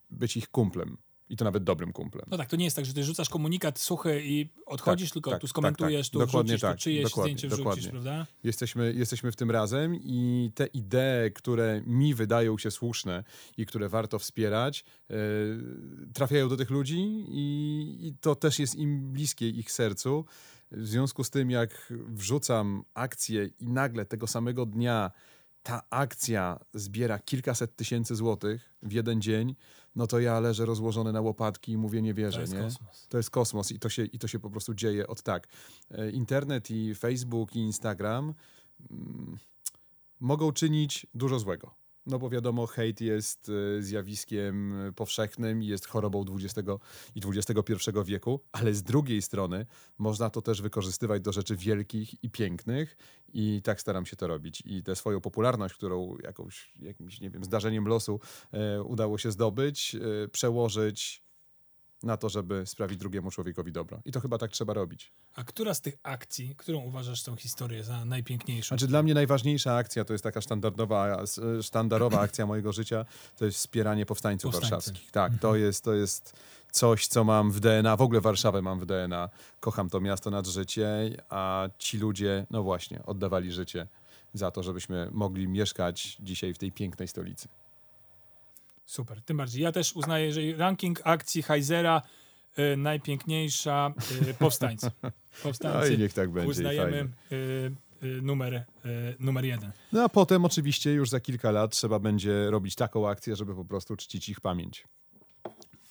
[0.10, 0.98] być ich kumplem.
[1.30, 2.26] I to nawet dobrym kumplem.
[2.32, 5.32] No tak, to nie jest tak, że ty rzucasz komunikat suchy i odchodzisz, Tak, tylko
[5.32, 6.14] tak, tu tak, skomentujesz, tak.
[6.14, 7.90] tu Dokładnie wrzucisz, tak, tu czyjeś dokładnie, zdjęcie wrzucisz, dokładnie.
[7.90, 8.26] prawda?
[8.44, 13.24] Jesteśmy, jesteśmy w tym razem i te idee, które mi wydają się słuszne
[13.58, 15.14] i które warto wspierać, e,
[16.14, 20.26] trafiają do tych ludzi i, i to też jest im bliskie ich sercu.
[20.72, 25.12] W związku z tym, jak wrzucam akcję i nagle tego samego dnia
[25.64, 29.56] ta akcja zbiera kilkaset tysięcy złotych w jeden dzień,
[29.98, 32.62] no to ja leżę rozłożony na łopatki i mówię, nie wierzę, To jest nie?
[32.62, 33.08] kosmos.
[33.10, 35.48] To jest kosmos i to się, i to się po prostu dzieje od tak.
[35.92, 38.34] E, Internet i Facebook i Instagram
[38.92, 39.38] mm,
[40.20, 41.76] mogą czynić dużo złego.
[42.08, 46.70] No bo wiadomo, hejt jest e, zjawiskiem e, powszechnym i jest chorobą XX
[47.16, 47.74] i XXI
[48.06, 49.66] wieku, ale z drugiej strony
[49.98, 52.98] można to też wykorzystywać do rzeczy wielkich i pięknych
[53.34, 54.64] i tak staram się to robić.
[54.66, 58.20] I tę swoją popularność, którą jakąś, jakimś, nie wiem, zdarzeniem losu
[58.52, 61.27] e, udało się zdobyć, e, przełożyć
[62.04, 64.02] na to, żeby sprawić drugiemu człowiekowi dobro.
[64.06, 65.12] I to chyba tak trzeba robić.
[65.36, 68.68] A która z tych akcji, którą uważasz tą historię za najpiękniejszą?
[68.68, 71.24] Znaczy dla mnie najważniejsza akcja to jest taka standardowa,
[71.62, 73.06] sztandarowa akcja mojego życia,
[73.38, 74.72] to jest wspieranie powstańców Powstańcy.
[74.72, 75.12] warszawskich.
[75.12, 76.34] Tak, to jest, to jest
[76.72, 79.30] coś, co mam w DNA, w ogóle Warszawę mam w DNA.
[79.60, 80.88] Kocham to miasto nad życie,
[81.30, 83.88] a ci ludzie, no właśnie, oddawali życie
[84.34, 87.48] za to, żebyśmy mogli mieszkać dzisiaj w tej pięknej stolicy.
[88.88, 89.64] Super, tym bardziej.
[89.64, 92.02] Ja też uznaję, że ranking akcji Heizera
[92.60, 93.94] y, najpiękniejsza
[94.30, 94.92] y, powstańcy.
[95.04, 95.12] No
[95.44, 96.50] Powstańcy i niech tak będzie.
[96.50, 97.36] uznajemy y,
[98.04, 98.66] y, numer,
[99.20, 99.72] numer jeden.
[99.92, 103.66] No a potem oczywiście już za kilka lat trzeba będzie robić taką akcję, żeby po
[103.66, 104.84] prostu czcić ich pamięć.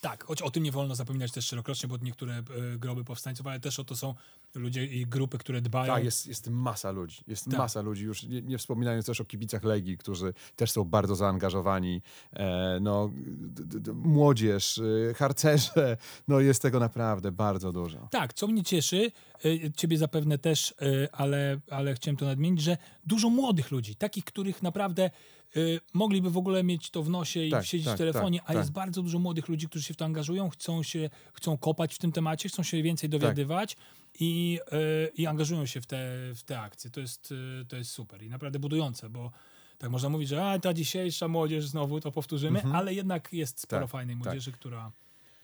[0.00, 2.42] Tak, choć o tym nie wolno zapominać też szerokrocznie, bo niektóre e,
[2.78, 4.14] groby powstańców, ale też o to są
[4.58, 5.94] ludzie i grupy, które dbają.
[5.94, 7.20] Tak, jest, jest masa ludzi.
[7.26, 7.58] Jest Tak.
[7.58, 12.02] masa ludzi, już nie, nie wspominając też o kibicach Legii, którzy też są bardzo zaangażowani.
[12.32, 15.96] E, no, d, d, młodzież, y, harcerze,
[16.28, 18.08] no jest tego naprawdę bardzo dużo.
[18.10, 19.12] Tak, co mnie cieszy,
[19.44, 24.24] y, ciebie zapewne też, y, ale, ale chciałem to nadmienić, że dużo młodych ludzi, takich,
[24.24, 25.10] których naprawdę
[25.56, 28.50] y, mogliby w ogóle mieć to w nosie i Tak, siedzieć tak, w telefonie, tak,
[28.50, 28.74] a jest tak.
[28.74, 32.12] bardzo dużo młodych ludzi, którzy się w to angażują, chcą się, chcą kopać w tym
[32.12, 33.76] temacie, chcą się więcej dowiadywać
[34.20, 36.90] i, y, i angażują się w te, w te akcje.
[36.90, 39.30] To jest, y, to jest super i naprawdę budujące, bo
[39.78, 43.82] tak można mówić, że a, ta dzisiejsza młodzież znowu to powtórzymy, ale jednak jest sporo
[43.82, 44.24] Tak, fajnej tak.
[44.24, 44.92] młodzieży, która...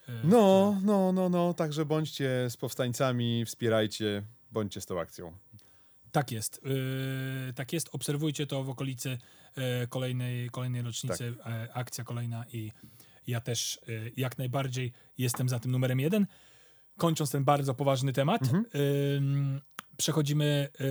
[0.08, 5.32] y, No, no, no, no, także bądźcie z powstańcami, wspierajcie, bądźcie z tą akcją.
[6.12, 6.60] Tak jest.
[6.64, 7.88] Yy, tak jest.
[7.92, 9.18] Obserwujcie to w okolicy
[9.56, 11.34] yy, kolejnej, kolejnej rocznicy.
[11.44, 11.52] Tak.
[11.52, 12.72] e, akcja kolejna i
[13.26, 16.26] ja też yy, jak najbardziej jestem za tym numerem jeden.
[16.98, 18.64] Kończąc ten bardzo poważny temat, Mhm.
[18.74, 19.60] yy,
[19.96, 20.86] przechodzimy yy,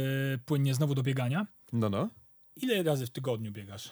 [0.46, 1.48] płynnie znowu do biegania.
[1.74, 2.10] No, no.
[2.56, 3.92] Ile razy w tygodniu biegasz?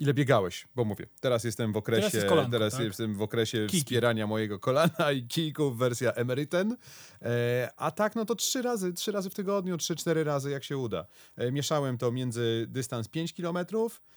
[0.00, 0.68] Ile biegałeś?
[0.74, 2.80] Bo mówię, teraz jestem w okresie, Teraz teraz, kolanko, tak?
[2.80, 3.78] jestem w okresie Kiki.
[3.84, 6.76] wspierania mojego kolana i kijków, wersja emeryten.
[7.22, 10.64] E, a tak, no to trzy razy, trzy razy w tygodniu, trzy, cztery razy jak
[10.64, 11.06] się uda.
[11.36, 13.58] E, mieszałem to między dystans 5 km,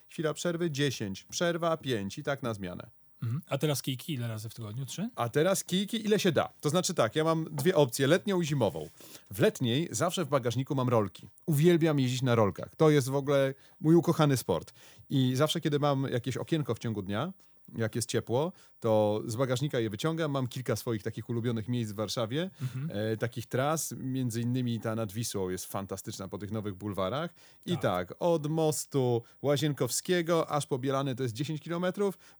[0.07, 2.89] chwila przerwy 10, przerwa 5 i tak na zmianę.
[3.23, 3.41] Mhm.
[3.47, 4.85] A teraz kijki ile razy w tygodniu?
[4.85, 5.09] Trzy?
[5.15, 6.49] A teraz kijki ile się da.
[6.61, 8.89] To znaczy tak, ja mam dwie opcje, letnią i zimową.
[9.31, 11.29] W letniej zawsze w bagażniku mam rolki.
[11.45, 12.75] Uwielbiam jeździć na rolkach.
[12.75, 14.73] To jest w ogóle mój ukochany sport.
[15.09, 17.33] I zawsze, kiedy mam jakieś okienko w ciągu dnia,
[17.77, 20.31] jak jest ciepło, to z bagażnika je wyciągam.
[20.31, 22.49] Mam kilka swoich takich ulubionych miejsc w Warszawie,
[22.89, 27.33] e, takich tras, między innymi ta nad Wisłą jest fantastyczna po tych nowych bulwarach.
[27.65, 31.85] I tak, od mostu Łazienkowskiego aż po Bielany to jest 10 km,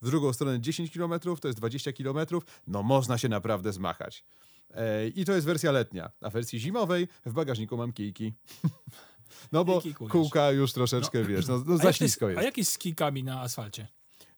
[0.02, 2.18] w drugą stronę 10 km to jest 20 km.
[2.68, 4.24] No można się naprawdę zmachać.
[4.72, 6.12] E, I to jest wersja letnia.
[6.22, 8.34] A w wersji zimowej w bagażniku mam kijki.
[9.52, 12.39] No bo kółka już troszeczkę, wiesz, no, no za ślisko jest.
[12.39, 13.88] A jak jest z kijkami na asfalcie?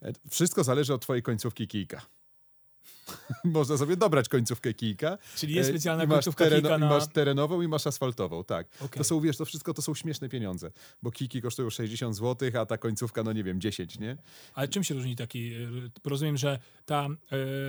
[0.01, 2.01] E, Wszystko zależy od twojej końcówki kijka.
[3.43, 5.17] Można sobie dobrać końcówkę kijka.
[5.35, 6.89] Czyli jest E, specjalna końcówka kijka i na...
[6.89, 8.67] masz terenową i masz asfaltową, tak.
[8.75, 8.97] Okej.
[8.97, 10.71] To są, wiesz, to wszystko to są śmieszne pieniądze,
[11.03, 14.17] bo kijki kosztują 60 zł, a ta końcówka, no nie wiem, 10, nie?
[14.53, 15.53] Ale czym się różni taki...
[15.53, 17.07] y, Rozumiem, że ta,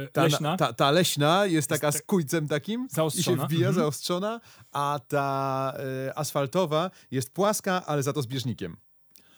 [0.04, 0.56] y, Ta, leśna...
[0.56, 3.46] ta, ta leśna jest taka tak- z kujcem takim i się Zaostrzona.
[3.46, 3.74] wbija, Mhm.
[3.74, 4.40] zaostrzona,
[4.72, 5.72] a ta
[6.08, 8.76] e, asfaltowa jest płaska, ale za to z bieżnikiem.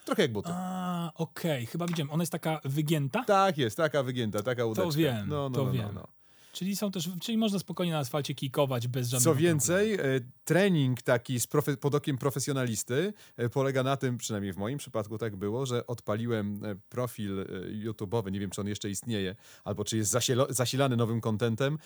[0.05, 0.49] Trochę jak buty.
[0.53, 2.11] A, okej, chyba widziałem.
[2.11, 4.91] Ona jest taka wygięta, Tak jest, taka wygięta, taka udeczka.
[4.99, 5.85] wiem, no, no, to no, wiem.
[5.87, 6.09] No, no.
[6.53, 9.49] czyli są też, czyli można spokojnie na asfalcie kikować bez żadnego Co problemu.
[9.49, 9.99] więcej, e,
[10.45, 15.19] trening taki z profe- pod okiem profesjonalisty e, polega na tym, przynajmniej w moim przypadku
[15.19, 17.45] tak było, że odpaliłem e, profil e,
[17.91, 21.79] YouTube'owy, nie wiem czy on jeszcze istnieje, albo czy jest zasielo- zasilany nowym kontentem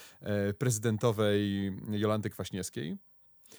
[0.58, 2.96] prezydentowej Jolanty Kwaśniewskiej.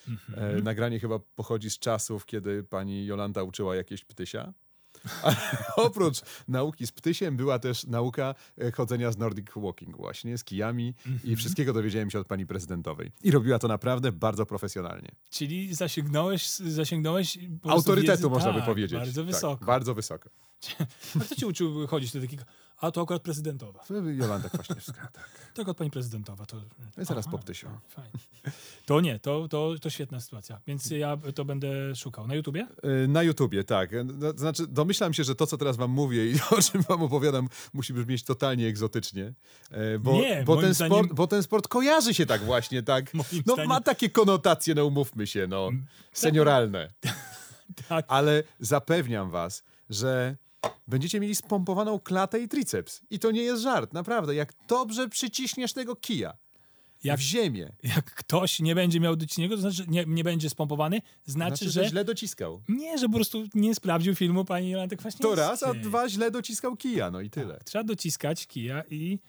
[0.08, 0.58] Mhm.
[0.58, 4.54] E, Nagranie chyba pochodzi z czasów, kiedy pani Jolanta uczyła jakieś ptysia.
[5.24, 5.36] Ale
[5.76, 10.94] oprócz nauki z ptysiem była też nauka e, chodzenia z Nordic Walking właśnie, z kijami
[11.08, 11.32] Mhm.
[11.34, 13.12] i wszystkiego dowiedziałem się od pani prezydentowej.
[13.24, 15.12] I robiła to naprawdę bardzo profesjonalnie.
[15.30, 19.00] Czyli zasięgnąłeś, zasięgnąłeś Autorytetu wiedzy, można tak, by powiedzieć.
[19.00, 19.66] Bardzo Tak, wysoko.
[19.66, 20.30] bardzo wysoko.
[21.22, 22.44] A kto cię uczył chodzić do takiego?
[22.82, 23.84] A to akurat prezydentowa.
[24.18, 25.30] Jolanta Kwaśniewska, tak.
[25.54, 26.46] To akurat pani prezydentowa.
[26.46, 26.56] To,
[26.98, 27.68] No i zaraz Aha, po ptysiu.
[27.90, 28.12] Fajnie.
[28.86, 30.60] To nie, to, to, to świetna sytuacja.
[30.68, 32.28] Więc ja to będę szukał.
[32.28, 32.68] Na YouTubie?
[33.04, 33.90] E, Na YouTubie, tak.
[34.06, 37.02] No, To znaczy, domyślam się, że to, co teraz wam mówię i o czym wam
[37.04, 39.34] opowiadam, musi brzmieć totalnie egzotycznie.
[39.72, 43.14] e, Bo, Nie, bo, ten zdaniem- sport, bo ten sport kojarzy się tak właśnie, tak.
[43.14, 45.70] No zdaniem- ma takie konotacje, no umówmy się, no.
[46.14, 46.94] Senioralne.
[47.90, 48.06] Tak.
[48.08, 50.38] Ale zapewniam was, że
[50.88, 53.02] będziecie mieli spompowaną klatę i triceps.
[53.10, 54.36] I to nie jest żart, naprawdę.
[54.36, 56.38] Jak dobrze przyciśniesz tego kija
[57.04, 60.50] Jak, w ziemię, jak ktoś nie będzie miał do niego, to znaczy nie, nie będzie
[60.50, 61.84] spompowany, znaczy, znaczy, że...
[61.84, 62.62] że źle dociskał.
[62.70, 65.30] Nie, że po prostu nie sprawdził filmu pani Jolanty Kwaśniewskiej.
[65.30, 67.60] To raz, a dwa źle dociskał kija, no i tyle.
[67.66, 69.20] Trzeba dociskać kija i,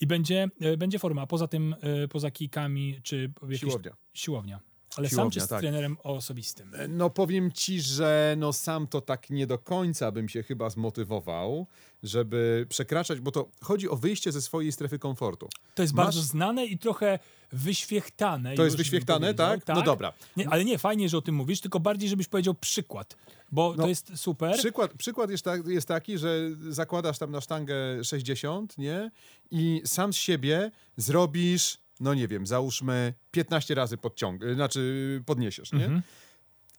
[0.00, 1.26] i będzie, e, będzie forma.
[1.26, 3.60] Poza tym, e, poza kijkami, czy jakieś...
[3.60, 3.96] Siłownia.
[4.12, 4.71] Siłownia.
[4.96, 5.60] Ale sam Siłownia, czy z tak.
[5.60, 6.72] trenerem osobistym?
[6.88, 11.66] No powiem ci, że no sam to tak nie do końca bym się chyba zmotywował,
[12.02, 15.48] żeby przekraczać, bo to chodzi o wyjście ze swojej strefy komfortu.
[15.74, 17.18] To jest Masz- bardzo znane i trochę
[17.52, 18.54] wyświechtane.
[18.54, 19.60] To jest wyświechtane, powiedział.
[19.60, 19.76] tak?
[19.76, 20.12] No dobra.
[20.36, 23.16] Nie, ale nie, fajnie, że o tym mówisz, tylko bardziej, żebyś powiedział przykład,
[23.52, 24.56] bo No, to jest super.
[24.58, 27.74] Przykład, przykład jest, tak, jest taki, że zakładasz tam na sztangę
[28.04, 29.10] 60, nie?
[29.50, 35.72] I sam z siebie zrobisz, no nie wiem, załóżmy 15 razy podciąg, y, znaczy podniesiesz,
[35.72, 35.84] nie?
[35.84, 36.02] Mhm.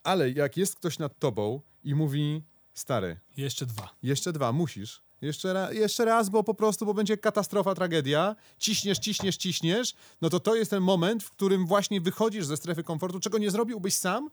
[0.03, 3.89] Ale jak jest ktoś nad tobą i mówi, stary, Jeszcze dwa.
[4.03, 8.35] jeszcze dwa, musisz, Jeszcze, ra, jeszcze raz, bo po prostu, bo będzie katastrofa, tragedia.
[8.57, 9.93] Ciśniesz, ciśniesz, ciśniesz.
[10.21, 13.51] No to to jest ten moment, w którym właśnie wychodzisz ze strefy komfortu, czego nie
[13.51, 14.29] zrobiłbyś sam,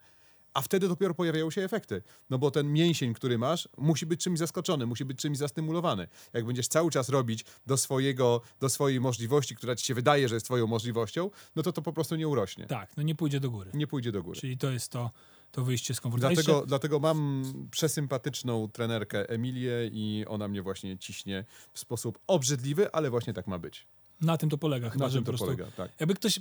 [0.55, 2.03] a wtedy dopiero pojawiają się efekty.
[2.31, 6.09] No bo ten mięsień, który masz, musi być czymś zaskoczony, musi być czymś zastymulowany.
[6.33, 10.35] Jak będziesz cały czas robić do, swojego, do swojej możliwości, która ci się wydaje, że
[10.37, 12.67] jest twoją możliwością, no to to po prostu nie urośnie.
[12.67, 13.71] Tak, no nie pójdzie do góry.
[13.75, 14.41] Nie pójdzie do góry.
[14.41, 15.11] Czyli to jest to,
[15.51, 16.21] to wyjście z komfortu.
[16.29, 22.93] Dlatego, jeszcze- dlatego mam przesympatyczną trenerkę Emilię i ona mnie właśnie ciśnie w sposób obrzydliwy,
[22.93, 23.87] ale właśnie tak ma być.
[24.21, 25.91] Na tym to polega chyba, Na tym to polega, tak.
[26.01, 26.41] Jakby ktoś...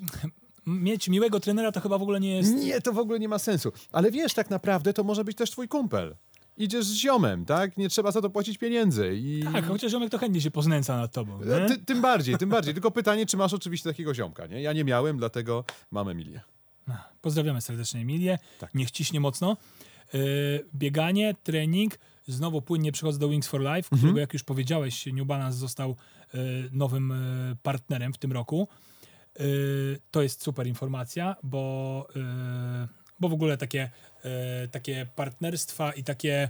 [0.68, 2.56] Mieć miłego trenera to chyba w ogóle nie jest...
[2.56, 3.72] Nie, to w ogóle nie ma sensu.
[3.92, 6.16] Ale wiesz, tak naprawdę to może być też twój kumpel.
[6.58, 7.78] Idziesz z ziomem, tak?
[7.78, 9.16] Nie trzeba za to płacić pieniędzy.
[9.16, 9.44] I...
[9.54, 11.40] Tak, chociaż ziomek to chętnie się poznęca nad tobą.
[11.68, 12.74] Ty, tym bardziej, tym bardziej.
[12.74, 14.62] Tylko pytanie, czy masz oczywiście takiego ziomka, nie?
[14.62, 16.42] Ja nie miałem, dlatego mam Emilię.
[17.22, 18.38] Pozdrawiamy serdecznie Emilię.
[18.60, 18.76] Tak.
[18.76, 19.58] Niech ciśnie mocno.
[20.14, 20.20] Yy,
[20.76, 22.00] bieganie, trening.
[22.28, 24.18] Znowu płynnie przychodzę do Wings for Life, którego Mhm.
[24.18, 25.96] jak już powiedziałeś, New Balance został
[26.34, 27.10] yy, nowym
[27.50, 28.68] yy, partnerem w tym roku.
[29.40, 32.22] Yy, to jest super informacja, bo, yy,
[33.20, 33.90] bo w ogóle takie,
[34.24, 34.32] yy,
[34.72, 36.50] takie partnerstwa i takie,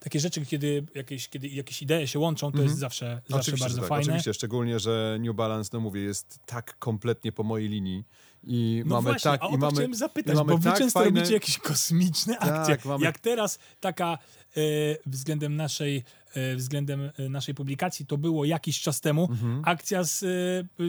[0.00, 3.40] takie rzeczy, kiedy jakieś, kiedy jakieś idee się łączą, to jest zawsze, zawsze Mhm.
[3.40, 4.02] Oczywiście, bardzo że tak, fajne.
[4.04, 8.04] oczywiście, szczególnie, że New Balance, no mówię, jest tak kompletnie po mojej linii
[8.44, 10.78] i No mamy właśnie, tak a o i mamy, chciałem zapytać, mamy bo wy tak
[10.78, 11.16] często fajne...
[11.20, 12.76] robicie jakieś kosmiczne akcje.
[12.76, 14.18] Tak, mamy- Jak teraz taka
[14.56, 14.60] e,
[15.06, 19.62] względem naszej e, względem e, naszej publikacji, to było jakiś czas temu Mhm.
[19.64, 20.26] akcja z, e,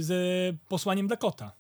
[0.02, 1.59] z posłaniem dla kota.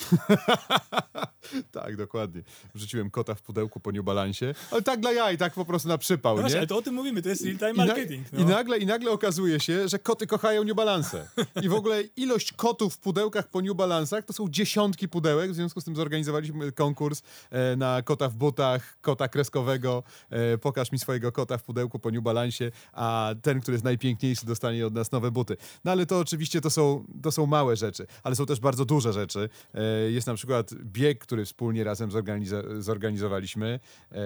[1.72, 2.42] Tak, dokładnie.
[2.74, 5.98] Wrzuciłem kota w pudełku po New Balansie, ale tak dla jaj, tak po prostu na
[5.98, 6.60] przypał, No właśnie, nie?
[6.60, 8.32] ale to o tym mówimy, to jest real-time I, na, marketing.
[8.32, 8.44] i, no.
[8.44, 11.28] nagle, I nagle okazuje się, że koty kochają New Balance.
[11.62, 15.50] I w ogóle ilość kotów w pudełkach po New Balance'ach to są dziesiątki pudełek.
[15.50, 20.02] W związku z tym zorganizowaliśmy konkurs e, na kota w butach, kota kreskowego.
[20.30, 24.46] E, pokaż mi swojego kota w pudełku po New Balancie, a ten, który jest najpiękniejszy,
[24.46, 25.56] dostanie od nas nowe buty.
[25.84, 29.12] No ale to oczywiście to są, to są małe rzeczy, ale są też bardzo duże
[29.12, 29.48] rzeczy.
[29.74, 33.80] E, jest na przykład bieg, który wspólnie razem zorganiza- zorganizowaliśmy.
[34.12, 34.16] E,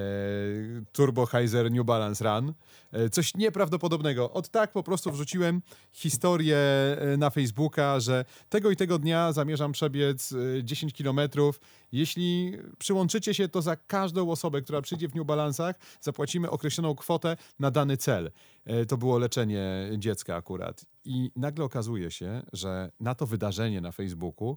[0.92, 2.54] Turbo Heiser New Balance Run.
[2.92, 4.30] E, Coś nieprawdopodobnego.
[4.32, 6.56] Od tak po prostu wrzuciłem historię
[6.98, 11.60] e, na Facebooka, że tego i tego dnia zamierzam przebiec e, 10 kilometrów.
[11.92, 17.36] Jeśli przyłączycie się, to za każdą osobę, która przyjdzie w New Balance'ach, zapłacimy określoną kwotę
[17.58, 18.30] na dany cel.
[18.64, 20.84] E, To było leczenie dziecka akurat.
[21.04, 24.56] I nagle okazuje się, że na to wydarzenie na Facebooku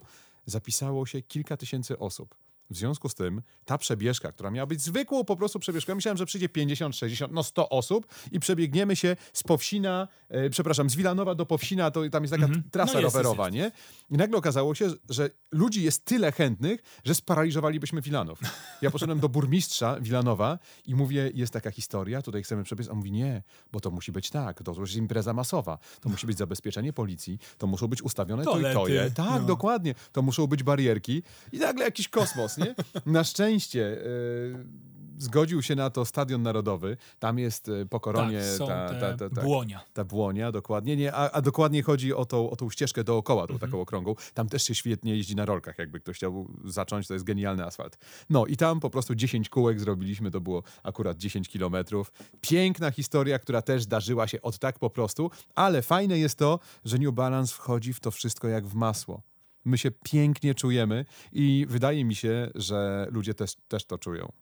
[0.50, 2.34] zapisało się kilka tysięcy osób.
[2.70, 6.18] W związku z tym ta przebieżka, która miała być zwykłą po prostu przebieżką, ja myślałem,
[6.18, 10.96] że przyjdzie 50, 60, no 100 osób i przebiegniemy się z Powsina, e, przepraszam, z
[10.96, 12.62] Wilanowa do Powsina, to tam jest taka Mhm.
[12.70, 13.72] trasa No jest, rowerowa, jest, nie?
[14.10, 18.40] I nagle okazało się, że ludzi jest tyle chętnych, że sparaliżowalibyśmy Wilanów.
[18.82, 22.96] Ja poszedłem do burmistrza Wilanowa i mówię, jest taka historia, tutaj chcemy przebiec, a on
[22.96, 26.92] mówi, nie, bo to musi być tak, to jest impreza masowa, to musi być zabezpieczenie
[26.92, 29.10] policji, to muszą być ustawione to i to je.
[29.10, 29.46] Tak, no.
[29.46, 32.74] dokładnie, to muszą być barierki i nagle jakiś kosmos, nie?
[33.06, 38.68] Na szczęście e, zgodził się na to Stadion Narodowy, tam jest e, po koronie tak,
[38.68, 39.80] ta, ta, ta, ta, błonia.
[39.92, 40.96] ta błonia, dokładnie.
[40.96, 43.70] Nie, a, a dokładnie chodzi o tą, o tą ścieżkę dookoła, tą Mhm.
[43.70, 44.14] taką okrągłą.
[44.34, 47.98] Tam też się świetnie jeździ na rolkach, jakby ktoś chciał zacząć, to jest genialny asfalt.
[48.30, 52.12] No i tam po prostu 10 kółek zrobiliśmy, to było akurat 10 kilometrów.
[52.40, 56.98] Piękna historia, która też darzyła się od tak po prostu, ale fajne jest to, że
[56.98, 59.22] New Balance wchodzi w to wszystko jak w masło.
[59.68, 64.32] My się pięknie czujemy i wydaje mi się, że ludzie też, też to czują.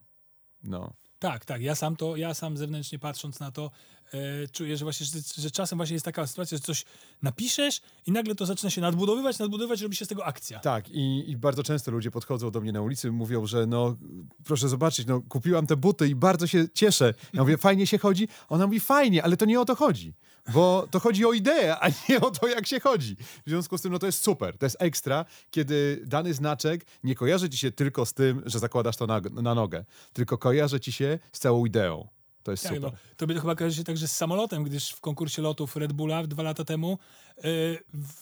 [0.63, 0.93] No.
[1.19, 1.61] Tak, tak.
[1.61, 3.71] Ja sam to, ja sam zewnętrznie patrząc na to,
[4.13, 6.85] e, czuję, że właśnie, że, że czasem właśnie jest taka sytuacja, że coś
[7.21, 10.59] napiszesz i nagle to zaczyna się nadbudowywać, nadbudowywać, robi się z tego akcja.
[10.59, 13.97] Tak, i, i bardzo często ludzie podchodzą do mnie na ulicy mówią, że no
[14.43, 17.13] proszę zobaczyć, no kupiłam te buty i bardzo się cieszę.
[17.33, 18.27] Ja mówię, fajnie się chodzi?
[18.49, 20.13] Ona mówi, fajnie, ale to nie o to chodzi.
[20.53, 23.15] Bo to chodzi o ideę, a nie o to, jak się chodzi.
[23.45, 27.15] W związku z tym, no to jest super, to jest ekstra, kiedy dany znaczek nie
[27.15, 30.91] kojarzy ci się tylko z tym, że zakładasz to na, na nogę, tylko kojarzy ci
[30.91, 32.07] się z całą ideą.
[32.47, 32.91] To jest Tak, super.
[32.91, 36.27] no, tobie to chyba kojarzy się także z samolotem, gdyż w konkursie lotów Red Bulla
[36.27, 36.97] dwa lata temu
[37.37, 37.41] e,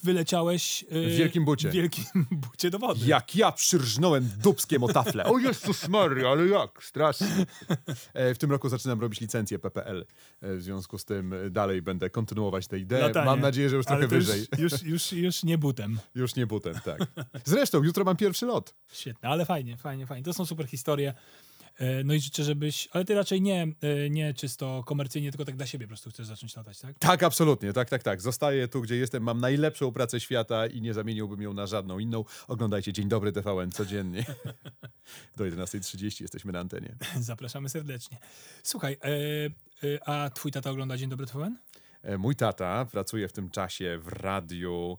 [0.04, 1.70] wyleciałeś e, W wielkim bucie.
[1.70, 2.06] w wielkim
[2.52, 3.06] bucie do wody.
[3.06, 5.26] Jak ja przyrżnąłem dubskiem o taflę.
[5.26, 6.84] O Jezus Maria, ale jak?
[6.84, 7.28] Strasznie.
[8.14, 10.06] E, W tym roku zaczynam robić licencję PPL.
[10.42, 13.02] W związku z tym dalej będę kontynuować tę ideę.
[13.02, 13.26] Latanie.
[13.26, 14.48] Mam nadzieję, że już trochę wyżej.
[14.58, 16.00] Już, już, już, już nie butem.
[16.16, 17.00] Już nie butem, tak.
[17.46, 18.74] Zresztą jutro mam pierwszy lot.
[18.94, 20.24] Świetne, ale fajnie, fajnie, fajnie.
[20.24, 21.14] To są super historie.
[21.80, 25.56] E, No i życzę, żebyś, ale ty raczej nie, e, nie czysto komercyjnie, tylko tak
[25.56, 27.00] dla siebie po prostu chcesz zacząć latać, tak?
[27.00, 28.22] Tak, absolutnie, tak, tak, tak.
[28.22, 29.24] Zostaję tu, gdzie jestem.
[29.24, 32.24] Mam najlepszą pracę świata i nie zamieniłbym ją na żadną inną.
[32.48, 34.26] Oglądajcie Dzień Dobry TVN codziennie.
[35.38, 36.96] Do 11.30 jesteśmy na antenie.
[37.20, 38.18] Zapraszamy serdecznie.
[38.64, 38.98] Słuchaj,
[39.84, 41.58] e, a twój tata ogląda Dzień Dobry TVN?
[42.18, 44.98] Mój tata pracuje w tym czasie w radiu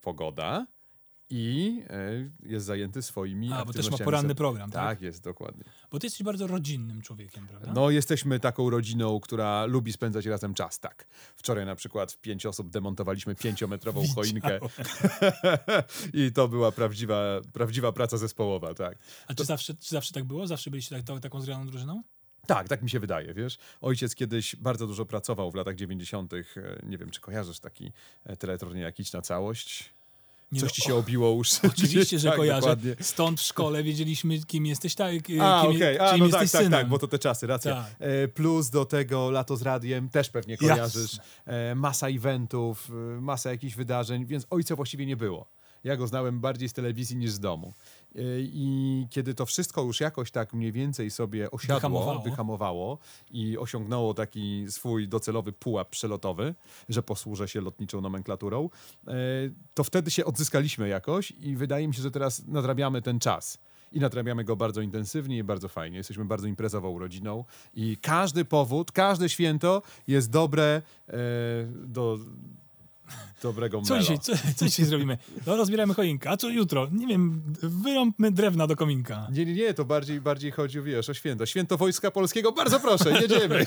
[0.00, 0.66] Pogoda
[1.34, 4.82] i e, jest zajęty swoimi A, bo też ma poranny program, tak?
[4.82, 5.64] Tak, jest, dokładnie.
[5.90, 7.72] Bo ty jesteś bardzo rodzinnym człowiekiem, prawda?
[7.74, 11.06] No, jesteśmy taką rodziną, która lubi spędzać razem czas, tak.
[11.36, 14.60] Wczoraj na przykład w pięć osób demontowaliśmy pięciometrową choinkę
[16.14, 18.98] i to była prawdziwa, prawdziwa praca zespołowa, tak.
[19.26, 20.46] A czy zawsze, czy zawsze tak było?
[20.46, 22.02] Zawsze byliście tak, taką zgraną drużyną?
[22.46, 23.58] Tak, tak mi się wydaje, wiesz.
[23.80, 26.32] Ojciec kiedyś bardzo dużo pracował w latach 90.
[26.34, 26.42] e,
[26.82, 27.92] Nie wiem, czy kojarzysz taki
[28.24, 29.94] e, teleturniej jak Idź na całość?
[30.52, 31.50] Nie Coś no, ci się obiło już.
[31.72, 32.60] Oczywiście, że tak, kojarzę.
[32.60, 32.96] Dokładnie.
[33.00, 36.60] Stąd w szkole wiedzieliśmy, kim jesteś, tak, kim, A, okej, a czyim no jesteś tak,
[36.60, 36.80] tak, synem.
[36.80, 37.74] tak, bo to te czasy, racja.
[37.74, 37.86] Tak.
[37.98, 40.68] E, plus do tego lato z radiem też pewnie Jasne.
[40.68, 41.18] kojarzysz.
[41.46, 45.46] E, masa eventów, e, masa jakichś wydarzeń, więc ojca właściwie nie było.
[45.84, 47.72] Ja go znałem bardziej z telewizji niż z domu.
[48.16, 52.20] E, I kiedy to wszystko już jakoś tak mniej więcej sobie osiadło, Wyhamowało.
[52.22, 52.98] wyhamowało
[53.30, 56.54] i osiągnęło taki swój docelowy pułap przelotowy,
[56.88, 58.70] że posłużę się lotniczą nomenklaturą,
[59.06, 59.12] e,
[59.74, 63.58] to wtedy się odzyskaliśmy jakoś i wydaje mi się, że teraz nadrabiamy ten czas.
[63.94, 65.96] I nadrabiamy go bardzo intensywnie i bardzo fajnie.
[65.96, 67.44] Jesteśmy bardzo imprezową rodziną
[67.74, 71.12] i każdy powód, każde święto jest dobre e,
[71.86, 72.18] do
[73.42, 74.00] dobrego Co melo.
[74.02, 75.18] dzisiaj, co, co dzisiaj zrobimy?
[75.46, 76.30] No, rozbieramy choinkę.
[76.30, 76.88] A co jutro?
[76.92, 79.26] Nie wiem, wyrąbmy drewna do kominka.
[79.32, 81.46] Nie, nie, nie, to bardziej, bardziej chodzi, wiesz, o święto.
[81.46, 83.66] Święto Wojska Polskiego, bardzo proszę, jedziemy.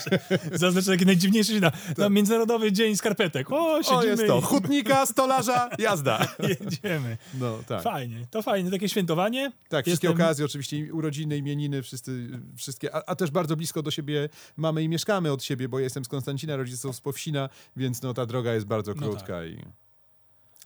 [0.52, 1.62] Zaznaczę taki najdziwniejszy dzień.
[1.98, 3.52] Na Międzynarodowy Dzień Skarpetek.
[3.52, 4.42] O, siedzimy O, jest to.
[4.42, 6.28] Hutnika, stolarza, jazda.
[6.62, 7.18] jedziemy.
[7.40, 7.82] No, tak.
[7.84, 8.72] Fajnie, to fajnie.
[8.72, 9.52] Takie świętowanie.
[9.70, 13.92] Tak, wszystkie Jestem- okazje, oczywiście urodziny, imieniny, wszyscy, wszystkie, a, a też bardzo blisko do
[13.92, 17.50] siebie mamy i mieszkamy od siebie, bo ja jestem z Konstancina, rodzice są z Powsina,
[17.76, 19.02] więc no ta droga jest bardzo No
[19.44, 19.66] i,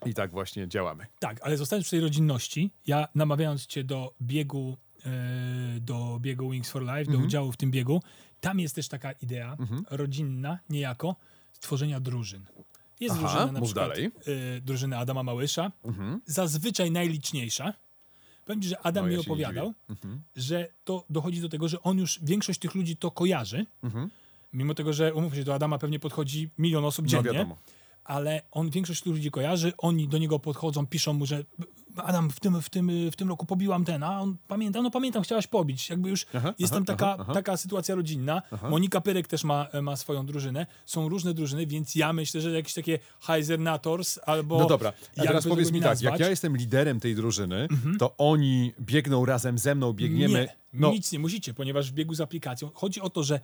[0.06, 1.06] i tak właśnie działamy.
[1.18, 5.10] Tak, ale zostając przy tej rodzinności, ja namawiając cię do biegu, e,
[5.80, 7.18] do biegu Wings for Life, Mhm.
[7.18, 8.02] do udziału w tym biegu,
[8.40, 9.56] tam jest też taka idea
[9.90, 11.16] rodzinna, niejako,
[11.52, 12.46] stworzenia drużyn.
[13.00, 14.04] Jest Aha, drużyna na przykład dalej.
[14.56, 15.72] e, drużyna Adama Małysza,
[16.26, 17.74] zazwyczaj najliczniejsza.
[18.46, 20.18] Powiem ci, że Adam No, mi ja nie opowiadał, dziwię.
[20.36, 23.66] że to dochodzi do tego, że on już, większość tych ludzi to kojarzy,
[24.52, 27.56] mimo tego, że umówmy się, do Adama pewnie podchodzi milion osób No dziennie wiadomo.
[28.10, 31.44] Ale on większość ludzi kojarzy, oni do niego podchodzą, piszą mu, że
[31.96, 35.22] Adam, w tym, w tym, w tym roku pobiłam ten, a on pamięta, no pamiętam,
[35.22, 35.90] chciałaś pobić.
[35.90, 38.42] Jakby już Aha, jest tam aha, taka, aha, taka sytuacja rodzinna.
[38.70, 40.66] Monika Pyrek też ma, ma swoją drużynę.
[40.86, 44.58] Są różne drużyny, więc ja myślę, że jakieś takie Heisernators albo...
[44.58, 46.12] No dobra, a teraz powiedz mi tak, nazwać.
[46.12, 47.68] jak ja jestem liderem tej drużyny,
[47.98, 50.40] to oni biegną razem ze mną, biegniemy...
[50.40, 53.40] Nie, no, nic nie musicie, ponieważ w biegu z aplikacją chodzi o to, że,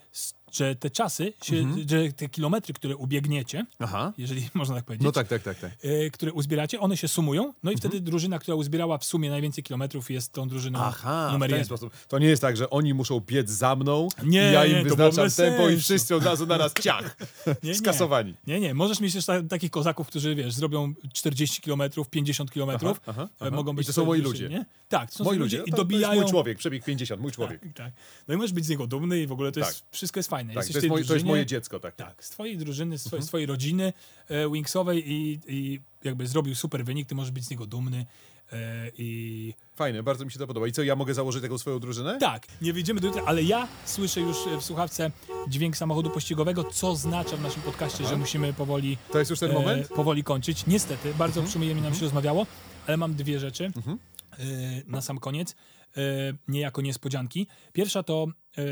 [0.53, 1.89] że te czasy, się, Mhm.
[1.89, 5.71] że te kilometry, które ubiegniecie, Aha, jeżeli można tak powiedzieć, no tak, tak, tak, tak.
[5.83, 7.75] e, które uzbieracie, one się sumują, no Mhm.
[7.75, 11.53] i wtedy drużyna, która uzbierała w sumie najwięcej kilometrów jest tą drużyną Aha, numer w
[11.53, 11.65] ten jeden.
[11.65, 11.93] sposób.
[12.09, 14.83] To nie jest tak, że oni muszą biec za mną Nie, i ja im nie,
[14.85, 17.17] wyznaczam tempo i wszyscy od razu naraz ciach.
[17.63, 17.75] Nie.
[17.75, 18.35] Skasowani.
[18.47, 23.01] Nie, nie, możesz mieć też ta, takich kozaków, którzy, wiesz, zrobią 40 kilometrów, 50 kilometrów,
[23.07, 23.57] Aha, aha, e, aha.
[23.57, 24.49] mogą I być to są moi ludzie.
[24.49, 24.65] Nie?
[24.89, 26.07] Tak, to są Moi ludzie, ludzie no i to, dobijają...
[26.09, 27.61] to jest mój człowiek, przebieg 50, mój człowiek.
[27.63, 27.93] Tak, tak.
[28.29, 29.91] No i możesz być z niego dumny i w ogóle to jest, Tak.
[29.91, 30.55] wszystko jest fajne.
[30.55, 31.97] Tak, Jesteś to jest, moje, to jest drużynie, moje dziecko, tak.
[31.97, 33.09] Tak, z twojej drużyny, z Mhm.
[33.11, 33.93] twojej, twojej rodziny
[34.29, 38.07] e, Wingsowej i, i jakby zrobił super wynik, ty możesz być z niego dumny
[38.53, 40.67] e, i Fajne, bardzo mi się to podoba.
[40.67, 42.19] I co, ja mogę założyć taką swoją drużynę?
[42.21, 45.11] Tak, nie wyjdziemy do jutra, ale ja słyszę już e, w słuchawce
[45.49, 49.53] dźwięk samochodu pościgowego, co oznacza w naszym podcaście, że musimy powoli, To jest już ten
[49.53, 49.69] moment?
[49.81, 49.93] Mhm.
[49.93, 50.67] e, powoli kończyć.
[50.67, 52.47] Niestety, bardzo przyjemnie nam się rozmawiało,
[52.87, 53.99] ale mam dwie rzeczy Mhm.
[54.39, 54.43] E,
[54.87, 55.53] na sam koniec,
[55.97, 56.01] e,
[56.49, 57.47] niejako niespodzianki.
[57.73, 58.27] Pierwsza to
[58.59, 58.63] e,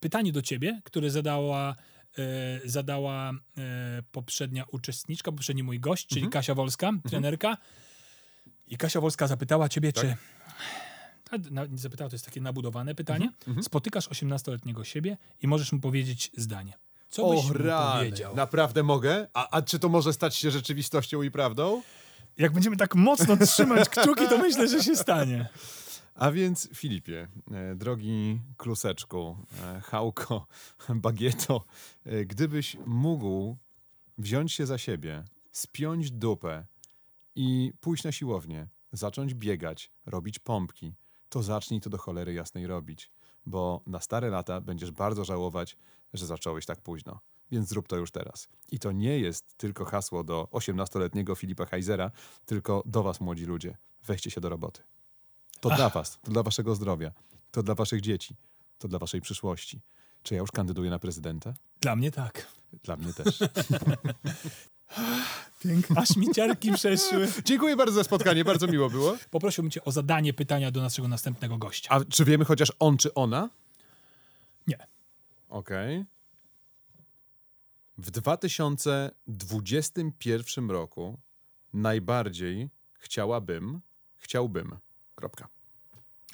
[0.00, 1.76] pytanie do ciebie, które zadała
[2.64, 3.32] zadała
[4.12, 6.32] poprzednia uczestniczka, poprzedni mój gość, czyli Mhm.
[6.32, 7.56] Kasia Wolska, trenerka.
[8.68, 10.04] I Kasia Wolska zapytała ciebie, Tak.
[10.04, 10.16] czy
[11.70, 13.30] nie zapytała, to jest takie nabudowane pytanie.
[13.48, 16.72] Mhm, Spotykasz 18-letniego siebie i możesz mu powiedzieć zdanie.
[17.10, 18.36] Co byś O mu rany, powiedział?
[18.36, 19.26] naprawdę mogę?
[19.34, 21.82] A, a czy to może stać się rzeczywistością i prawdą?
[22.38, 25.48] Jak będziemy tak mocno trzymać kciuki, to myślę, że się stanie.
[26.14, 30.46] A więc Filipie, e, drogi kluseczku, e, hałko,
[30.94, 31.64] bagieto,
[32.04, 33.56] e, gdybyś mógł
[34.18, 36.64] wziąć się za siebie, spiąć dupę
[37.34, 40.94] i pójść na siłownię, zacząć biegać, robić pompki,
[41.28, 43.10] to zacznij to do cholery jasnej robić,
[43.46, 45.76] bo na stare lata będziesz bardzo żałować,
[46.14, 47.20] że zacząłeś tak późno.
[47.50, 48.48] Więc zrób to już teraz.
[48.72, 52.10] I to nie jest tylko hasło do 18-letniego Filipa Heisera,
[52.46, 53.76] tylko do was, młodzi ludzie.
[54.06, 54.82] Weźcie się do roboty.
[55.60, 57.12] To dla was, to dla waszego zdrowia,
[57.50, 58.36] to dla waszych dzieci,
[58.78, 59.80] to dla waszej przyszłości.
[60.22, 61.54] Czy ja już kandyduję na prezydenta?
[61.80, 62.46] Dla mnie tak.
[62.82, 63.38] Dla mnie też.
[65.60, 65.98] Pięknie.
[65.98, 67.28] Aż mi ciarki przeszły.
[67.44, 69.16] Dziękuję bardzo za spotkanie, bardzo miło było.
[69.30, 71.90] Poprosiłbym cię o zadanie pytania do naszego następnego gościa.
[71.90, 73.50] A czy wiemy chociaż on czy ona?
[74.66, 74.86] Nie.
[75.48, 76.04] Okej.
[77.98, 81.18] W 2021 roku
[81.72, 83.80] najbardziej chciałabym,
[84.16, 84.76] chciałbym.
[85.14, 85.48] Kropka.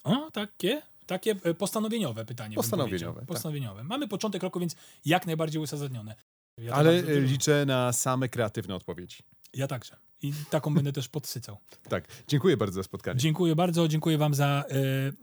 [0.05, 2.57] O, takie, takie e, postanowieniowe pytanie.
[2.57, 3.15] Postanowieniowe, powiedział.
[3.15, 3.27] tak.
[3.27, 3.85] Postanowieniowe.
[3.85, 6.15] Mamy początek roku, więc jak najbardziej uzasadnione.
[6.59, 9.19] Ja to Ale e, liczę na same kreatywne odpowiedzi.
[9.55, 9.97] Ja także.
[10.23, 11.57] I taką będę też podsycał.
[11.89, 13.21] Tak, dziękuję bardzo za spotkanie.
[13.21, 14.65] Dziękuję bardzo, dziękuję wam za,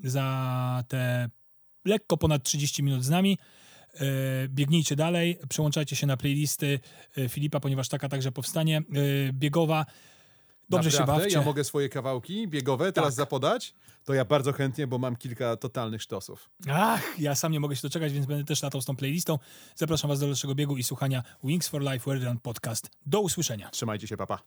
[0.04, 1.30] y, za te
[1.86, 3.38] lekko ponad 30 minut z nami.
[3.96, 6.80] Y, biegnijcie dalej, przełączajcie się na playlisty
[7.18, 8.82] y, Filipa, ponieważ taka także powstanie
[9.28, 9.86] y, biegowa.
[10.70, 11.24] Dobrze się Naprawdę?
[11.24, 11.38] bawcie.
[11.38, 13.16] Ja mogę swoje kawałki biegowe teraz Tak.
[13.16, 13.74] zapodać?
[14.06, 16.50] To ja bardzo chętnie, bo mam kilka totalnych sztosów.
[16.70, 19.40] Ach, ja sam nie mogę się doczekać, więc będę też latał z tą playlistą.
[19.76, 22.90] Zapraszam was do dalszego biegu i słuchania Wings for Life World Podcast.
[23.06, 23.70] Do usłyszenia.
[23.70, 24.40] Trzymajcie się, papa.